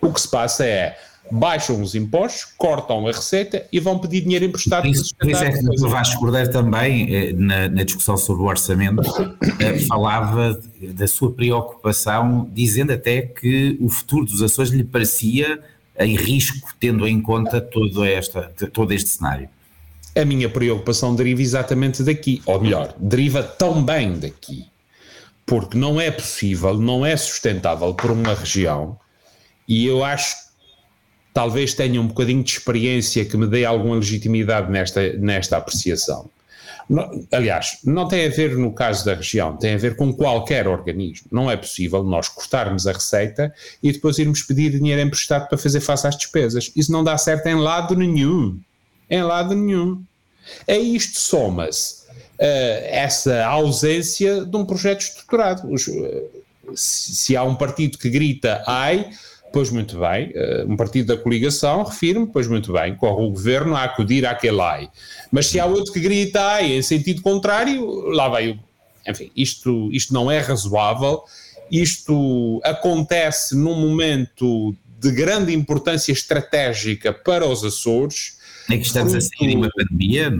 O 0.00 0.12
que 0.12 0.20
se 0.20 0.28
passa 0.28 0.64
é 0.64 0.96
baixam 1.30 1.82
os 1.82 1.94
impostos, 1.94 2.46
cortam 2.56 3.06
a 3.06 3.12
receita 3.12 3.66
e 3.70 3.78
vão 3.78 3.98
pedir 3.98 4.22
dinheiro 4.22 4.46
emprestado. 4.46 4.86
Isso, 4.86 5.14
por 5.14 5.28
isso 5.28 5.44
é 5.44 5.52
que 5.52 5.84
o 5.84 5.88
Vasco 5.88 6.18
Cordeiro 6.18 6.50
também, 6.50 7.14
eh, 7.14 7.32
na, 7.34 7.68
na, 7.68 7.82
discussão 7.82 8.16
sobre 8.16 8.42
o 8.42 8.46
orçamento, 8.46 9.02
eh, 9.60 9.78
falava 9.86 10.58
da 10.94 11.06
sua 11.06 11.30
preocupação, 11.32 12.48
dizendo 12.52 12.92
até 12.92 13.22
que 13.22 13.76
o 13.80 13.90
futuro 13.90 14.24
dos 14.24 14.42
Açores 14.42 14.70
lhe 14.70 14.84
parecia 14.84 15.60
em 15.98 16.16
risco, 16.16 16.74
tendo 16.78 17.06
em 17.06 17.20
conta 17.20 17.60
todo, 17.60 18.04
esta, 18.04 18.50
todo 18.72 18.92
este 18.92 19.10
cenário. 19.10 19.48
A 20.18 20.24
minha 20.24 20.48
preocupação 20.48 21.14
deriva 21.14 21.42
exatamente 21.42 22.02
daqui, 22.02 22.42
ou 22.44 22.60
melhor, 22.60 22.94
deriva 22.98 23.42
tão 23.42 23.84
bem 23.84 24.18
daqui, 24.18 24.66
porque 25.46 25.78
não 25.78 26.00
é 26.00 26.10
possível, 26.10 26.74
não 26.74 27.06
é 27.06 27.16
sustentável 27.16 27.94
por 27.94 28.10
uma 28.10 28.34
região, 28.34 28.98
e 29.68 29.86
eu 29.86 30.02
acho 30.02 30.48
talvez 31.38 31.72
tenha 31.72 32.00
um 32.00 32.08
bocadinho 32.08 32.42
de 32.42 32.50
experiência 32.50 33.24
que 33.24 33.36
me 33.36 33.46
dê 33.46 33.64
alguma 33.64 33.94
legitimidade 33.94 34.72
nesta, 34.72 35.12
nesta 35.12 35.56
apreciação. 35.56 36.28
aliás, 37.30 37.78
não 37.84 38.08
tem 38.08 38.26
a 38.26 38.28
ver 38.28 38.56
no 38.56 38.72
caso 38.72 39.04
da 39.04 39.14
região, 39.14 39.56
tem 39.56 39.74
a 39.74 39.78
ver 39.78 39.94
com 39.94 40.12
qualquer 40.12 40.66
organismo. 40.66 41.28
Não 41.30 41.48
é 41.48 41.56
possível 41.56 42.02
nós 42.02 42.28
cortarmos 42.28 42.88
a 42.88 42.92
receita 42.92 43.54
e 43.80 43.92
depois 43.92 44.18
irmos 44.18 44.42
pedir 44.42 44.70
dinheiro 44.70 45.00
emprestado 45.00 45.48
para 45.48 45.56
fazer 45.56 45.78
face 45.78 46.08
às 46.08 46.16
despesas. 46.16 46.72
Isso 46.74 46.90
não 46.90 47.04
dá 47.04 47.16
certo 47.16 47.46
em 47.46 47.54
lado 47.54 47.94
nenhum. 47.94 48.58
Em 49.08 49.22
lado 49.22 49.54
nenhum. 49.54 50.02
A 50.66 50.76
isto 50.76 51.18
soma-se 51.18 52.02
uh, 52.04 52.84
essa 52.88 53.44
ausência 53.46 54.44
de 54.44 54.56
um 54.56 54.64
projeto 54.64 55.00
estruturado. 55.00 55.72
Os, 55.72 55.86
uh, 55.88 56.30
se, 56.74 57.14
se 57.14 57.36
há 57.36 57.42
um 57.42 57.54
partido 57.54 57.98
que 57.98 58.10
grita 58.10 58.62
ai, 58.66 59.10
Pois 59.52 59.70
muito 59.70 59.98
bem, 59.98 60.30
eh, 60.34 60.64
um 60.68 60.76
partido 60.76 61.06
da 61.06 61.16
coligação, 61.16 61.82
refiro-me, 61.82 62.26
pois 62.26 62.46
muito 62.46 62.72
bem, 62.72 62.94
corre 62.94 63.24
o 63.24 63.30
governo 63.30 63.74
a 63.74 63.84
acudir 63.84 64.26
àquele 64.26 64.60
AI. 64.60 64.90
Mas 65.30 65.46
se 65.46 65.58
há 65.58 65.64
outro 65.64 65.92
que 65.92 66.00
grita 66.00 66.40
AI 66.40 66.74
em 66.74 66.82
sentido 66.82 67.22
contrário, 67.22 68.08
lá 68.10 68.28
vai 68.28 68.50
o. 68.50 68.58
Enfim, 69.06 69.30
isto, 69.34 69.88
isto 69.90 70.12
não 70.12 70.30
é 70.30 70.38
razoável, 70.38 71.22
isto 71.70 72.60
acontece 72.62 73.56
num 73.56 73.74
momento 73.74 74.76
de 74.98 75.10
grande 75.12 75.54
importância 75.54 76.12
estratégica 76.12 77.12
para 77.12 77.46
os 77.46 77.64
Açores. 77.64 78.36
É 78.70 78.76
que 78.76 78.86
estamos 78.86 79.14
a 79.14 79.20
sair 79.20 79.48
de 79.48 79.56
uma 79.56 79.70
pandemia 79.70 80.30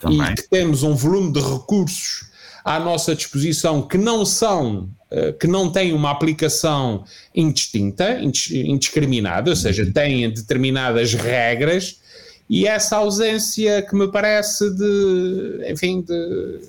também. 0.00 0.32
E 0.32 0.34
que 0.34 0.48
temos 0.48 0.82
um 0.82 0.94
volume 0.94 1.32
de 1.32 1.40
recursos 1.40 2.30
à 2.64 2.78
nossa 2.78 3.14
disposição 3.14 3.82
que 3.82 3.98
não 3.98 4.24
são 4.24 4.88
eh, 5.14 5.32
que 5.32 5.46
não 5.46 5.70
têm 5.70 5.92
uma 5.92 6.10
aplicação 6.10 7.04
indistinta, 7.34 8.18
indiscriminada, 8.18 9.50
ou 9.50 9.56
seja, 9.56 9.84
têm 9.84 10.30
determinadas 10.30 11.12
regras 11.12 12.00
e 12.48 12.66
essa 12.66 12.96
ausência 12.96 13.82
que 13.82 13.94
me 13.94 14.10
parece 14.10 14.70
de, 14.74 15.70
enfim, 15.70 16.00
de, 16.00 16.60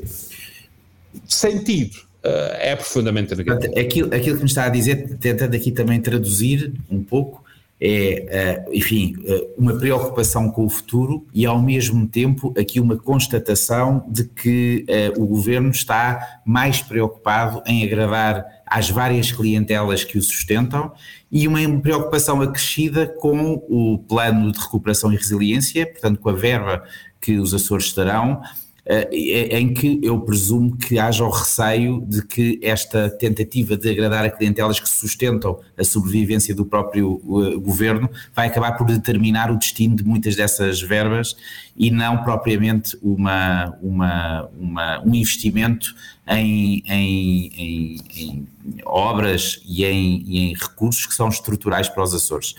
de 1.25 1.33
sentido 1.33 1.95
uh, 2.23 2.55
é 2.59 2.75
profundamente 2.75 3.33
negativa. 3.35 3.79
Aquilo, 3.79 4.13
aquilo 4.13 4.35
que 4.35 4.43
me 4.43 4.49
está 4.49 4.65
a 4.65 4.69
dizer, 4.69 5.17
tentando 5.19 5.55
aqui 5.55 5.71
também 5.71 6.01
traduzir 6.01 6.73
um 6.91 7.01
pouco, 7.01 7.42
é, 7.85 8.63
uh, 8.65 8.73
enfim, 8.73 9.13
uh, 9.17 9.61
uma 9.61 9.77
preocupação 9.77 10.49
com 10.49 10.65
o 10.65 10.69
futuro 10.69 11.27
e, 11.33 11.45
ao 11.45 11.61
mesmo 11.61 12.07
tempo, 12.07 12.53
aqui 12.57 12.79
uma 12.79 12.95
constatação 12.95 14.05
de 14.07 14.23
que 14.23 14.85
uh, 14.87 15.21
o 15.21 15.27
governo 15.27 15.69
está 15.69 16.39
mais 16.45 16.81
preocupado 16.81 17.61
em 17.67 17.83
agradar 17.83 18.45
às 18.65 18.89
várias 18.89 19.33
clientelas 19.33 20.05
que 20.05 20.17
o 20.17 20.21
sustentam 20.21 20.93
e 21.29 21.45
uma 21.45 21.59
preocupação 21.81 22.41
acrescida 22.41 23.05
com 23.05 23.61
o 23.67 23.97
plano 23.97 24.53
de 24.53 24.59
recuperação 24.59 25.11
e 25.11 25.17
resiliência, 25.17 25.85
portanto, 25.85 26.21
com 26.21 26.29
a 26.29 26.33
verba 26.33 26.83
que 27.19 27.37
os 27.37 27.53
Açores 27.53 27.93
eh, 27.97 28.62
em 28.85 29.73
que 29.73 29.99
eu 30.03 30.19
presumo 30.19 30.75
que 30.75 30.99
haja 30.99 31.23
o 31.23 31.29
receio 31.29 32.01
de 32.05 32.25
que 32.25 32.59
esta 32.61 33.09
tentativa 33.09 33.77
de 33.77 33.89
agradar 33.89 34.25
a 34.25 34.29
clientelas 34.29 34.77
que 34.77 34.89
sustentam 34.89 35.57
a 35.77 35.83
sobrevivência 35.85 36.53
do 36.53 36.65
próprio 36.65 37.21
eh, 37.23 37.55
governo 37.55 38.09
vai 38.35 38.47
acabar 38.47 38.73
por 38.73 38.85
determinar 38.85 39.49
o 39.49 39.57
destino 39.57 39.95
de 39.95 40.03
muitas 40.03 40.35
dessas 40.35 40.81
verbas 40.81 41.33
e 41.77 41.89
não 41.89 42.23
propriamente 42.23 42.97
uma, 43.01 43.73
uma, 43.81 44.49
uma 44.59 45.01
um 45.05 45.15
investimento 45.15 45.95
em, 46.27 46.83
em, 46.85 47.51
em, 47.55 48.01
em 48.17 48.47
obras 48.83 49.61
e 49.65 49.85
em, 49.85 50.23
e 50.25 50.39
em 50.39 50.53
recursos 50.55 51.05
que 51.05 51.13
são 51.13 51.29
estruturais 51.29 51.87
para 51.87 52.03
os 52.03 52.13
Açores. 52.13 52.53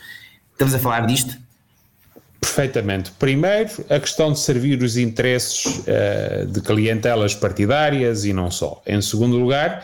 Estamos 0.53 0.75
a 0.75 0.79
falar 0.79 1.07
disto 1.07 1.44
Perfeitamente. 2.45 3.11
Primeiro, 3.19 3.71
a 3.89 3.99
questão 3.99 4.31
de 4.31 4.39
servir 4.39 4.83
os 4.83 4.99
interesses 4.99 5.65
uh, 5.65 6.47
de 6.47 6.61
clientelas 6.61 7.35
partidárias 7.35 8.27
e 8.27 8.35
não 8.35 8.51
só. 8.51 8.83
Em 8.87 9.01
segundo 9.01 9.39
lugar, 9.39 9.83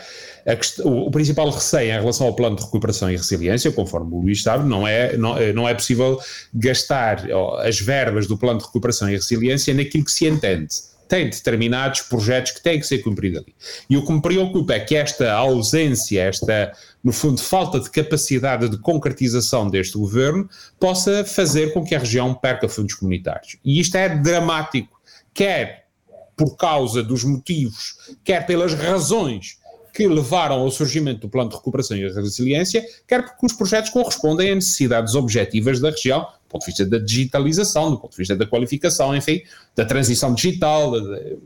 o, 0.83 1.07
o, 1.07 1.11
principal 1.11 1.49
receio 1.49 1.89
em 1.89 1.99
relação 1.99 2.27
ao 2.27 2.35
plano 2.35 2.55
de 2.55 2.63
recuperação 2.63 3.09
e 3.09 3.15
resiliência, 3.15 3.71
conforme 3.71 4.13
o 4.13 4.19
Luís 4.21 4.43
sabe, 4.43 4.69
não 4.69 4.87
é, 4.87 5.17
não, 5.17 5.37
eh, 5.37 5.51
não 5.53 5.67
é 5.67 5.73
possível 5.73 6.19
gastar 6.53 7.25
as 7.63 7.79
verbas 7.79 8.27
do 8.27 8.37
plano 8.37 8.59
de 8.59 8.65
recuperação 8.65 9.09
e 9.09 9.13
resiliência 9.13 9.73
naquilo 9.73 10.05
que 10.05 10.11
se 10.11 10.27
entende 10.27 10.90
tem 11.11 11.29
determinados 11.29 11.99
projetos 12.03 12.53
que 12.53 12.63
têm 12.63 12.79
que 12.79 12.87
ser 12.87 12.99
cumpridos 12.99 13.41
ali. 13.41 13.53
E 13.89 13.97
o 13.97 14.05
que 14.05 14.13
me 14.13 14.21
preocupa 14.21 14.75
é 14.75 14.79
que 14.79 14.95
esta 14.95 15.33
ausência, 15.33 16.21
esta, 16.21 16.71
no 17.03 17.11
fundo, 17.11 17.41
falta 17.41 17.81
de 17.81 17.89
capacidade 17.89 18.69
de 18.69 18.77
concretização 18.77 19.69
deste 19.69 19.97
governo 19.97 20.49
possa 20.79 21.25
fazer 21.25 21.73
com 21.73 21.83
que 21.83 21.93
a 21.93 21.99
região 21.99 22.33
perca 22.33 22.69
fundos 22.69 22.95
comunitários. 22.95 23.57
E 23.61 23.81
isto 23.81 23.97
é 23.97 24.07
dramático, 24.07 25.01
quer 25.33 25.87
por 26.33 26.55
causa 26.55 27.03
dos 27.03 27.25
motivos, 27.25 28.15
quer 28.23 28.45
pelas 28.45 28.73
razões 28.73 29.59
que 29.93 30.07
levaram 30.07 30.61
ao 30.61 30.71
surgimento 30.71 31.19
do 31.19 31.29
Plano 31.29 31.49
de 31.49 31.57
Recuperação 31.57 31.97
e 31.97 32.09
Resiliência, 32.09 32.85
quer 33.05 33.25
porque 33.25 33.47
os 33.47 33.51
projetos 33.51 33.89
correspondem 33.89 34.49
a 34.49 34.55
necessidades 34.55 35.13
objetivas 35.13 35.81
da 35.81 35.89
região, 35.89 36.25
ponto 36.51 36.61
de 36.61 36.67
vista 36.67 36.85
da 36.85 36.97
digitalização, 36.97 37.91
do 37.91 37.97
ponto 37.97 38.11
de 38.11 38.17
vista 38.17 38.35
da 38.35 38.45
qualificação, 38.45 39.15
enfim, 39.15 39.41
da 39.75 39.85
transição 39.85 40.33
digital, 40.33 40.91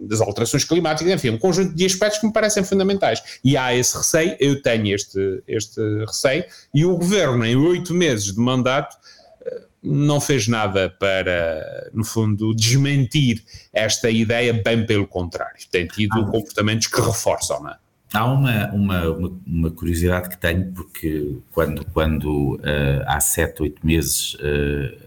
das 0.01 0.19
alterações 0.19 0.63
climáticas, 0.63 1.13
enfim, 1.13 1.29
um 1.29 1.37
conjunto 1.37 1.75
de 1.75 1.85
aspectos 1.85 2.19
que 2.19 2.27
me 2.27 2.33
parecem 2.33 2.63
fundamentais. 2.63 3.21
E 3.43 3.55
há 3.55 3.75
esse 3.75 3.95
receio, 3.97 4.35
eu 4.39 4.61
tenho 4.61 4.93
este, 4.93 5.43
este 5.47 5.81
receio, 6.05 6.43
e 6.73 6.85
o 6.85 6.97
governo, 6.97 7.45
em 7.45 7.55
oito 7.55 7.93
meses 7.93 8.33
de 8.33 8.39
mandato, 8.39 8.97
eh, 9.45 9.61
não 9.83 10.19
fez 10.19 10.47
nada 10.47 10.89
para, 10.89 11.89
no 11.93 12.03
fundo, 12.03 12.53
desmentir 12.55 13.43
esta 13.71 14.09
ideia, 14.09 14.53
bem 14.53 14.85
pelo 14.85 15.07
contrário. 15.07 15.55
Tem 15.71 15.87
tido 15.87 16.19
ah, 16.19 16.25
comportamentos 16.31 16.87
que 16.87 16.99
reforçam, 16.99 17.61
não 17.61 17.69
é? 17.69 17.84
Há 18.13 18.25
uma, 18.25 18.71
uma, 18.71 19.09
uma, 19.45 19.71
curiosidade 19.71 20.29
que 20.29 20.37
tenho, 20.37 20.71
porque 20.71 21.37
quando, 21.51 21.85
quando 21.91 22.55
uh, 22.55 23.03
há 23.07 23.19
sete, 23.19 23.63
oito 23.63 23.85
meses, 23.85 24.35
uh, 24.35 25.05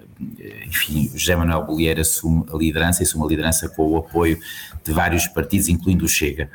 enfim, 0.66 1.10
José 1.14 1.34
Manuel 1.36 1.64
Bolieira 1.64 2.00
assume 2.00 2.44
a 2.52 2.56
liderança, 2.56 3.02
assume 3.02 3.24
a 3.24 3.28
liderança 3.28 3.68
com 3.68 3.88
o 3.88 3.96
apoio 3.96 4.38
de 4.84 4.92
vários 4.92 5.26
partidos, 5.26 5.68
incluindo 5.68 6.04
o 6.04 6.08
Chega. 6.08 6.50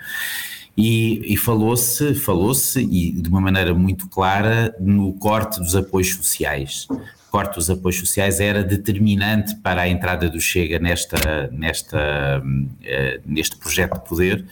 E, 0.75 1.33
e 1.33 1.37
falou-se, 1.37 2.15
falou-se, 2.15 2.81
e 2.81 3.11
de 3.11 3.29
uma 3.29 3.39
maneira 3.39 3.73
muito 3.73 4.07
clara, 4.09 4.75
no 4.79 5.13
corte 5.13 5.59
dos 5.59 5.75
apoios 5.75 6.13
sociais. 6.13 6.87
Corte 7.31 7.55
dos 7.55 7.69
apoios 7.69 7.97
sociais 7.99 8.39
era 8.39 8.63
determinante 8.63 9.55
para 9.55 9.83
a 9.83 9.87
entrada 9.87 10.29
do 10.29 10.41
Chega 10.41 10.77
nesta, 10.77 11.47
nesta, 11.51 12.43
uh, 12.43 13.21
neste 13.25 13.55
projeto 13.55 13.95
de 13.95 14.09
poder 14.09 14.45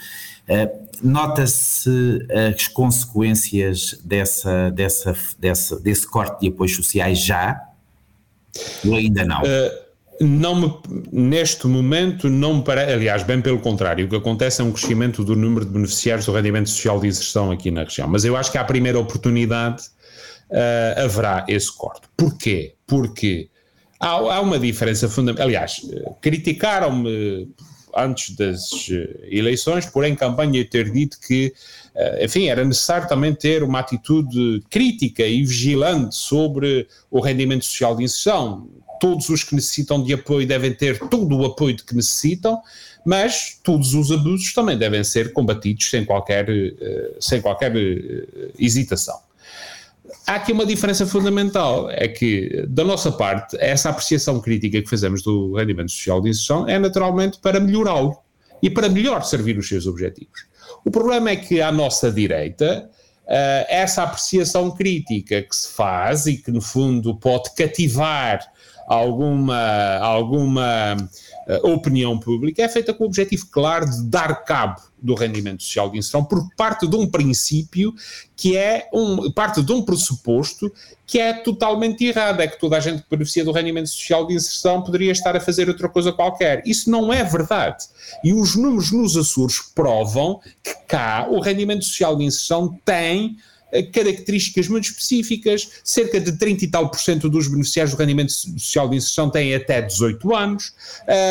Nota-se 1.03 2.19
as 2.53 2.67
consequências 2.67 3.99
dessa, 4.03 4.69
dessa, 4.69 5.15
dessa, 5.39 5.79
desse 5.79 6.07
corte 6.07 6.41
de 6.41 6.47
apoios 6.49 6.75
sociais 6.75 7.19
já? 7.19 7.59
Ou 8.85 8.95
ainda 8.95 9.25
não? 9.25 9.41
Uh, 9.41 10.23
não 10.23 10.55
me, 10.55 10.73
neste 11.11 11.65
momento 11.65 12.29
não 12.29 12.55
me 12.55 12.63
parece, 12.63 12.93
aliás, 12.93 13.23
bem 13.23 13.41
pelo 13.41 13.59
contrário, 13.59 14.05
o 14.05 14.09
que 14.09 14.15
acontece 14.15 14.61
é 14.61 14.63
um 14.63 14.71
crescimento 14.71 15.23
do 15.23 15.35
número 15.35 15.65
de 15.65 15.71
beneficiários 15.71 16.25
do 16.27 16.33
rendimento 16.33 16.69
social 16.69 16.99
de 16.99 17.07
inserção 17.07 17.49
aqui 17.49 17.71
na 17.71 17.83
região, 17.83 18.07
mas 18.07 18.23
eu 18.23 18.37
acho 18.37 18.51
que 18.51 18.57
à 18.57 18.63
primeira 18.63 18.99
oportunidade 18.99 19.83
uh, 20.51 21.03
haverá 21.03 21.45
esse 21.47 21.75
corte. 21.75 22.01
Porquê? 22.15 22.75
Porque 22.85 23.49
há, 23.99 24.09
há 24.09 24.41
uma 24.41 24.59
diferença 24.59 25.09
fundamental, 25.09 25.47
aliás, 25.47 25.81
criticaram-me 26.21 27.49
antes 27.95 28.35
das 28.35 28.69
eh, 28.89 29.27
eleições, 29.29 29.85
porém, 29.85 30.15
campanha 30.15 30.63
ter 30.65 30.91
dito 30.91 31.19
que, 31.19 31.53
eh, 31.95 32.25
enfim, 32.25 32.47
era 32.47 32.63
necessário 32.63 33.07
também 33.07 33.33
ter 33.33 33.63
uma 33.63 33.79
atitude 33.79 34.61
crítica 34.69 35.23
e 35.23 35.43
vigilante 35.43 36.15
sobre 36.15 36.87
o 37.09 37.19
rendimento 37.19 37.65
social 37.65 37.95
de 37.95 38.03
inserção. 38.03 38.67
Todos 38.99 39.29
os 39.29 39.43
que 39.43 39.55
necessitam 39.55 40.03
de 40.03 40.13
apoio 40.13 40.47
devem 40.47 40.73
ter 40.73 40.99
todo 40.99 41.37
o 41.37 41.45
apoio 41.45 41.75
de 41.75 41.83
que 41.83 41.95
necessitam, 41.95 42.61
mas 43.05 43.59
todos 43.63 43.93
os 43.93 44.11
abusos 44.11 44.53
também 44.53 44.77
devem 44.77 45.03
ser 45.03 45.33
combatidos 45.33 45.89
sem 45.89 46.05
qualquer, 46.05 46.49
eh, 46.49 47.15
sem 47.19 47.41
qualquer 47.41 47.73
hesitação. 48.59 49.30
Há 50.27 50.35
aqui 50.35 50.51
uma 50.51 50.65
diferença 50.65 51.05
fundamental, 51.05 51.89
é 51.89 52.07
que, 52.07 52.65
da 52.67 52.83
nossa 52.83 53.11
parte, 53.11 53.57
essa 53.59 53.89
apreciação 53.89 54.39
crítica 54.39 54.81
que 54.81 54.89
fazemos 54.89 55.23
do 55.23 55.55
rendimento 55.55 55.91
social 55.91 56.21
de 56.21 56.29
inserção 56.29 56.67
é 56.67 56.77
naturalmente 56.77 57.39
para 57.39 57.59
melhorá-lo 57.59 58.17
e 58.61 58.69
para 58.69 58.89
melhor 58.89 59.23
servir 59.23 59.57
os 59.57 59.67
seus 59.67 59.87
objetivos. 59.87 60.45
O 60.85 60.91
problema 60.91 61.31
é 61.31 61.35
que, 61.35 61.61
à 61.61 61.71
nossa 61.71 62.11
direita, 62.11 62.89
uh, 63.25 63.65
essa 63.67 64.03
apreciação 64.03 64.71
crítica 64.71 65.41
que 65.41 65.55
se 65.55 65.69
faz 65.69 66.25
e 66.25 66.37
que, 66.37 66.51
no 66.51 66.61
fundo, 66.61 67.15
pode 67.17 67.53
cativar 67.55 68.50
alguma, 68.91 69.97
alguma 69.99 70.97
uh, 71.47 71.71
opinião 71.71 72.19
pública 72.19 72.61
é 72.61 72.67
feita 72.67 72.93
com 72.93 73.05
o 73.05 73.07
objetivo 73.07 73.47
claro 73.49 73.89
de 73.89 74.03
dar 74.03 74.43
cabo 74.43 74.81
do 75.01 75.15
rendimento 75.15 75.63
social 75.63 75.89
de 75.89 75.97
inserção 75.97 76.25
por 76.25 76.45
parte 76.57 76.85
de 76.85 76.95
um 76.97 77.07
princípio 77.07 77.93
que 78.35 78.57
é 78.57 78.89
um, 78.93 79.31
parte 79.31 79.63
de 79.63 79.71
um 79.71 79.81
pressuposto 79.81 80.69
que 81.07 81.19
é 81.19 81.31
totalmente 81.31 82.05
errado, 82.05 82.41
é 82.41 82.47
que 82.47 82.59
toda 82.59 82.75
a 82.75 82.79
gente 82.81 83.01
que 83.01 83.09
beneficia 83.09 83.45
do 83.45 83.53
rendimento 83.53 83.87
social 83.87 84.27
de 84.27 84.33
inserção 84.33 84.81
poderia 84.81 85.11
estar 85.13 85.37
a 85.37 85.39
fazer 85.39 85.69
outra 85.69 85.87
coisa 85.87 86.11
qualquer. 86.11 86.61
Isso 86.65 86.89
não 86.89 87.13
é 87.13 87.23
verdade. 87.23 87.85
E 88.23 88.33
os 88.33 88.55
números 88.57 88.91
nos 88.91 89.15
Açores 89.15 89.59
provam 89.73 90.41
que 90.61 90.73
cá 90.85 91.27
o 91.29 91.39
rendimento 91.39 91.85
social 91.85 92.15
de 92.17 92.25
inserção 92.25 92.77
tem 92.83 93.37
características 93.93 94.67
muito 94.67 94.85
específicas. 94.85 95.69
Cerca 95.83 96.19
de 96.19 96.33
30 96.33 96.65
e 96.65 96.67
tal 96.67 96.89
por 96.89 96.99
cento 96.99 97.29
dos 97.29 97.47
beneficiários 97.47 97.93
do 97.93 97.99
rendimento 97.99 98.31
social 98.31 98.89
de 98.89 98.97
inserção 98.97 99.29
têm 99.29 99.55
até 99.55 99.81
18 99.81 100.35
anos. 100.35 100.73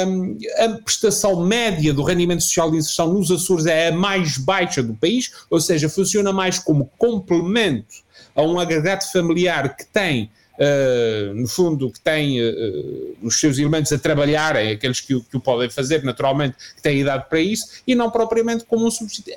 Um, 0.06 0.38
a 0.58 0.68
prestação 0.82 1.44
média 1.44 1.92
do 1.92 2.02
rendimento 2.02 2.42
social 2.42 2.70
de 2.70 2.78
inserção 2.78 3.12
nos 3.12 3.30
Açores 3.30 3.66
é 3.66 3.88
a 3.88 3.92
mais 3.92 4.38
baixa 4.38 4.82
do 4.82 4.94
país, 4.94 5.30
ou 5.48 5.60
seja, 5.60 5.88
funciona 5.88 6.32
mais 6.32 6.58
como 6.58 6.90
complemento 6.96 7.94
a 8.34 8.42
um 8.42 8.58
agregado 8.58 9.04
familiar 9.10 9.76
que 9.76 9.86
tem 9.86 10.30
Uh, 10.60 11.32
no 11.32 11.48
fundo, 11.48 11.90
que 11.90 11.98
tem 12.00 12.38
uh, 12.38 13.16
os 13.22 13.40
seus 13.40 13.56
elementos 13.56 13.90
a 13.94 13.98
trabalharem, 13.98 14.72
aqueles 14.72 15.00
que, 15.00 15.18
que, 15.18 15.36
o 15.38 15.40
podem 15.40 15.70
fazer, 15.70 16.04
naturalmente, 16.04 16.54
que 16.76 16.82
têm 16.82 17.00
idade 17.00 17.30
para 17.30 17.40
isso, 17.40 17.80
e 17.86 17.94
não 17.94 18.10
propriamente 18.10 18.66
como 18.66 18.86
um 18.86 18.90
subsídio. 18.90 19.32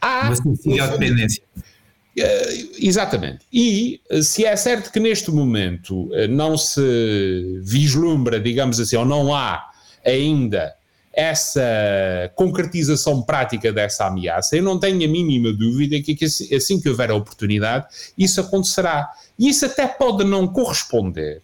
Há, 0.00 0.30
dependência. 0.88 1.42
Uh, 1.54 1.60
exatamente. 2.14 3.40
E 3.52 4.00
uh, 4.10 4.22
se 4.22 4.44
é 4.44 4.54
certo 4.56 4.92
que 4.92 5.00
neste 5.00 5.30
momento 5.30 6.08
uh, 6.12 6.28
não 6.28 6.56
se 6.56 7.60
vislumbra, 7.62 8.38
digamos 8.38 8.78
assim, 8.78 8.96
ou 8.96 9.04
não 9.04 9.34
há 9.34 9.70
ainda 10.04 10.74
essa 11.14 11.60
concretização 12.34 13.22
prática 13.22 13.70
dessa 13.70 14.06
ameaça, 14.06 14.56
eu 14.56 14.62
não 14.62 14.78
tenho 14.78 15.04
a 15.04 15.08
mínima 15.08 15.52
dúvida 15.52 16.00
que, 16.00 16.14
que 16.14 16.24
assim, 16.24 16.54
assim 16.54 16.80
que 16.80 16.88
houver 16.88 17.10
a 17.10 17.14
oportunidade, 17.14 17.86
isso 18.16 18.40
acontecerá. 18.40 19.10
E 19.38 19.48
isso 19.48 19.66
até 19.66 19.86
pode 19.86 20.24
não 20.24 20.48
corresponder, 20.48 21.42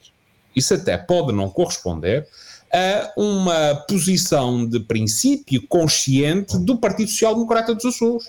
isso 0.57 0.73
até 0.73 0.97
pode 0.97 1.33
não 1.33 1.51
corresponder 1.51 2.27
a 2.73 3.13
uma 3.17 3.75
posição 3.89 4.67
de 4.67 4.81
princípio 4.81 5.67
consciente 5.69 6.59
do 6.59 6.77
Partido 6.79 7.11
Social 7.11 7.35
Democrata 7.35 7.75
dos 7.75 7.85
Açores 7.85 8.27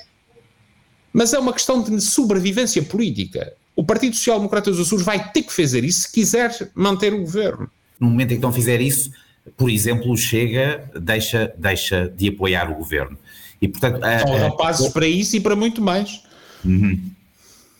mas 1.13 1.33
é 1.33 1.39
uma 1.39 1.53
questão 1.53 1.81
de 1.81 2.01
sobrevivência 2.01 2.81
política. 2.83 3.53
O 3.75 3.83
Partido 3.83 4.15
Social 4.15 4.37
Democrata 4.37 4.71
dos 4.71 4.79
Açores 4.79 5.05
vai 5.05 5.31
ter 5.31 5.43
que 5.43 5.53
fazer 5.53 5.83
isso 5.83 6.01
se 6.01 6.11
quiser 6.11 6.71
manter 6.75 7.13
o 7.13 7.19
governo. 7.19 7.69
No 7.99 8.09
momento 8.09 8.33
em 8.33 8.35
que 8.35 8.41
não 8.41 8.51
fizer 8.51 8.81
isso, 8.81 9.11
por 9.57 9.69
exemplo, 9.69 10.15
Chega 10.17 10.89
deixa, 10.99 11.53
deixa 11.57 12.09
de 12.09 12.29
apoiar 12.29 12.69
o 12.71 12.75
governo. 12.75 13.17
E, 13.61 13.67
portanto, 13.67 13.99
São 14.01 14.37
rapazes 14.37 14.87
para 14.89 15.07
isso 15.07 15.35
e 15.35 15.39
para 15.39 15.55
muito 15.55 15.81
mais. 15.81 16.21
Uhum. 16.63 16.99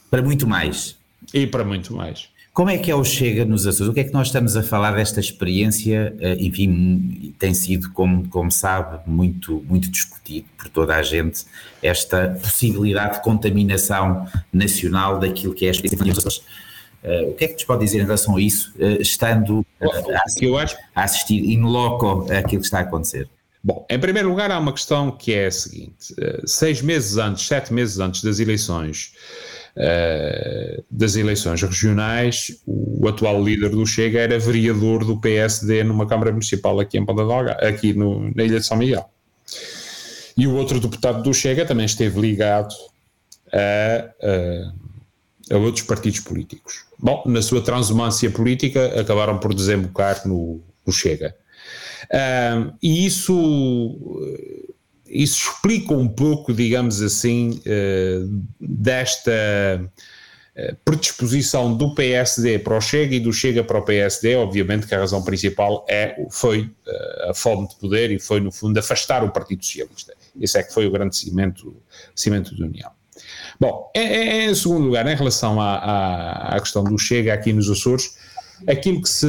Para 0.10 0.22
muito 0.22 0.48
mais. 0.48 0.96
E 1.34 1.46
para 1.48 1.64
muito 1.64 1.94
mais. 1.94 2.30
Como 2.60 2.70
é 2.70 2.78
que 2.78 2.92
é 2.92 2.96
o 2.96 3.06
Chega 3.06 3.46
nos 3.46 3.66
Açores? 3.66 3.90
O 3.90 3.94
que 3.94 4.02
é 4.02 4.04
que 4.04 4.12
nós 4.12 4.28
estamos 4.28 4.58
a 4.58 4.62
falar 4.62 4.92
desta 4.92 5.22
experiência? 5.22 6.14
Eh, 6.20 6.36
enfim, 6.42 7.34
tem 7.40 7.54
sido, 7.54 7.90
como, 7.92 8.28
como 8.28 8.52
sabe, 8.52 9.00
muito, 9.08 9.64
muito 9.66 9.90
discutido 9.90 10.46
por 10.58 10.68
toda 10.68 10.94
a 10.94 11.02
gente 11.02 11.46
esta 11.82 12.38
possibilidade 12.42 13.14
de 13.14 13.24
contaminação 13.24 14.28
nacional 14.52 15.20
daquilo 15.20 15.54
que 15.54 15.64
é 15.64 15.70
a 15.70 15.72
experiência 15.72 16.06
nos 16.06 16.18
Açores. 16.18 16.38
Uh, 17.02 17.30
o 17.30 17.34
que 17.36 17.46
é 17.46 17.48
que 17.48 17.54
nos 17.54 17.64
pode 17.64 17.86
dizer 17.86 18.00
em 18.00 18.04
relação 18.04 18.36
a 18.36 18.42
isso, 18.42 18.74
uh, 18.76 19.02
estando 19.02 19.60
uh, 19.60 19.66
a, 20.12 20.22
assistir, 20.26 20.78
a 20.94 21.04
assistir 21.06 21.40
in 21.40 21.62
loco 21.62 22.28
àquilo 22.30 22.60
que 22.60 22.68
está 22.68 22.80
a 22.80 22.82
acontecer? 22.82 23.30
Bom, 23.64 23.86
em 23.90 23.98
primeiro 23.98 24.28
lugar, 24.28 24.52
há 24.52 24.60
uma 24.60 24.74
questão 24.74 25.12
que 25.12 25.34
é 25.34 25.46
a 25.46 25.52
seguinte: 25.52 26.14
seis 26.46 26.82
meses 26.82 27.16
antes, 27.16 27.48
sete 27.48 27.74
meses 27.74 28.00
antes 28.00 28.22
das 28.22 28.38
eleições 28.42 29.14
uh, 29.80 30.84
das 30.92 31.16
eleições 31.16 31.62
regionais, 31.62 32.62
o 32.68 33.08
atual 33.08 33.44
líder 33.44 33.70
do 33.70 33.86
Chega 33.86 34.20
era 34.20 34.38
vereador 34.38 35.06
do 35.06 35.20
PSD 35.20 35.84
numa 35.84 36.06
Câmara 36.06 36.32
Municipal 36.32 36.80
aqui 36.80 36.98
em 36.98 37.06
Ponta 37.06 37.26
Delgada, 37.26 37.68
aqui 37.68 37.94
no, 37.94 38.32
na 38.36 38.44
Ilha 38.44 38.60
de 38.60 38.66
São 38.66 38.78
Miguel. 38.78 39.10
E 40.38 40.48
o 40.48 40.56
outro 40.56 40.80
deputado 40.80 41.24
do 41.24 41.34
Chega 41.34 41.66
também 41.66 41.86
esteve 41.86 42.20
ligado 42.20 42.74
a, 43.52 44.10
a, 45.52 45.56
a 45.56 45.58
outros 45.58 45.86
partidos 45.86 46.20
políticos. 46.20 46.86
Bom, 46.98 47.24
na 47.26 47.42
sua 47.42 47.62
transumância 47.62 48.30
política, 48.30 49.00
acabaram 49.00 49.38
por 49.38 49.54
desembocar 49.54 50.28
no, 50.28 50.62
no 50.86 50.94
Chega. 50.94 51.36
Uh, 52.06 52.74
e 52.82 53.06
isso 53.06 53.36
isso 55.10 55.52
explica 55.52 55.94
um 55.94 56.08
pouco, 56.08 56.54
digamos 56.54 57.02
assim, 57.02 57.62
eh, 57.66 58.22
desta 58.60 59.32
eh, 60.56 60.76
predisposição 60.86 61.76
do 61.76 61.96
PSD 61.96 62.60
para 62.60 62.78
o 62.78 62.82
Chega 62.82 63.16
e 63.16 63.20
do 63.20 63.34
Chega 63.34 63.64
para 63.64 63.80
o 63.80 63.82
PSD, 63.82 64.36
obviamente 64.36 64.86
que 64.86 64.94
a 64.94 65.00
razão 65.00 65.24
principal 65.24 65.86
é, 65.90 66.16
foi 66.30 66.70
eh, 66.88 67.30
a 67.30 67.34
fome 67.34 67.68
de 67.68 67.76
poder 67.76 68.12
e 68.12 68.20
foi, 68.20 68.40
no 68.40 68.52
fundo, 68.52 68.78
afastar 68.78 69.24
o 69.24 69.32
Partido 69.32 69.66
Socialista. 69.66 70.14
Esse 70.40 70.60
é 70.60 70.64
que 70.64 70.74
foi 70.74 70.86
o 70.86 70.92
grande 70.92 71.16
cimento, 71.18 71.76
cimento 72.16 72.54
união. 72.62 72.92
Bom, 73.60 73.92
em, 73.96 74.50
em 74.50 74.56
segundo 74.56 74.86
lugar, 74.86 75.06
em 75.08 75.16
relação 75.16 75.60
à, 75.60 75.76
à, 75.76 76.56
à, 76.56 76.60
questão 76.60 76.84
do 76.84 76.98
Chega 76.98 77.34
aqui 77.34 77.52
nos 77.52 77.70
Açores, 77.70 78.16
aquilo 78.68 79.02
que 79.02 79.10
se 79.10 79.28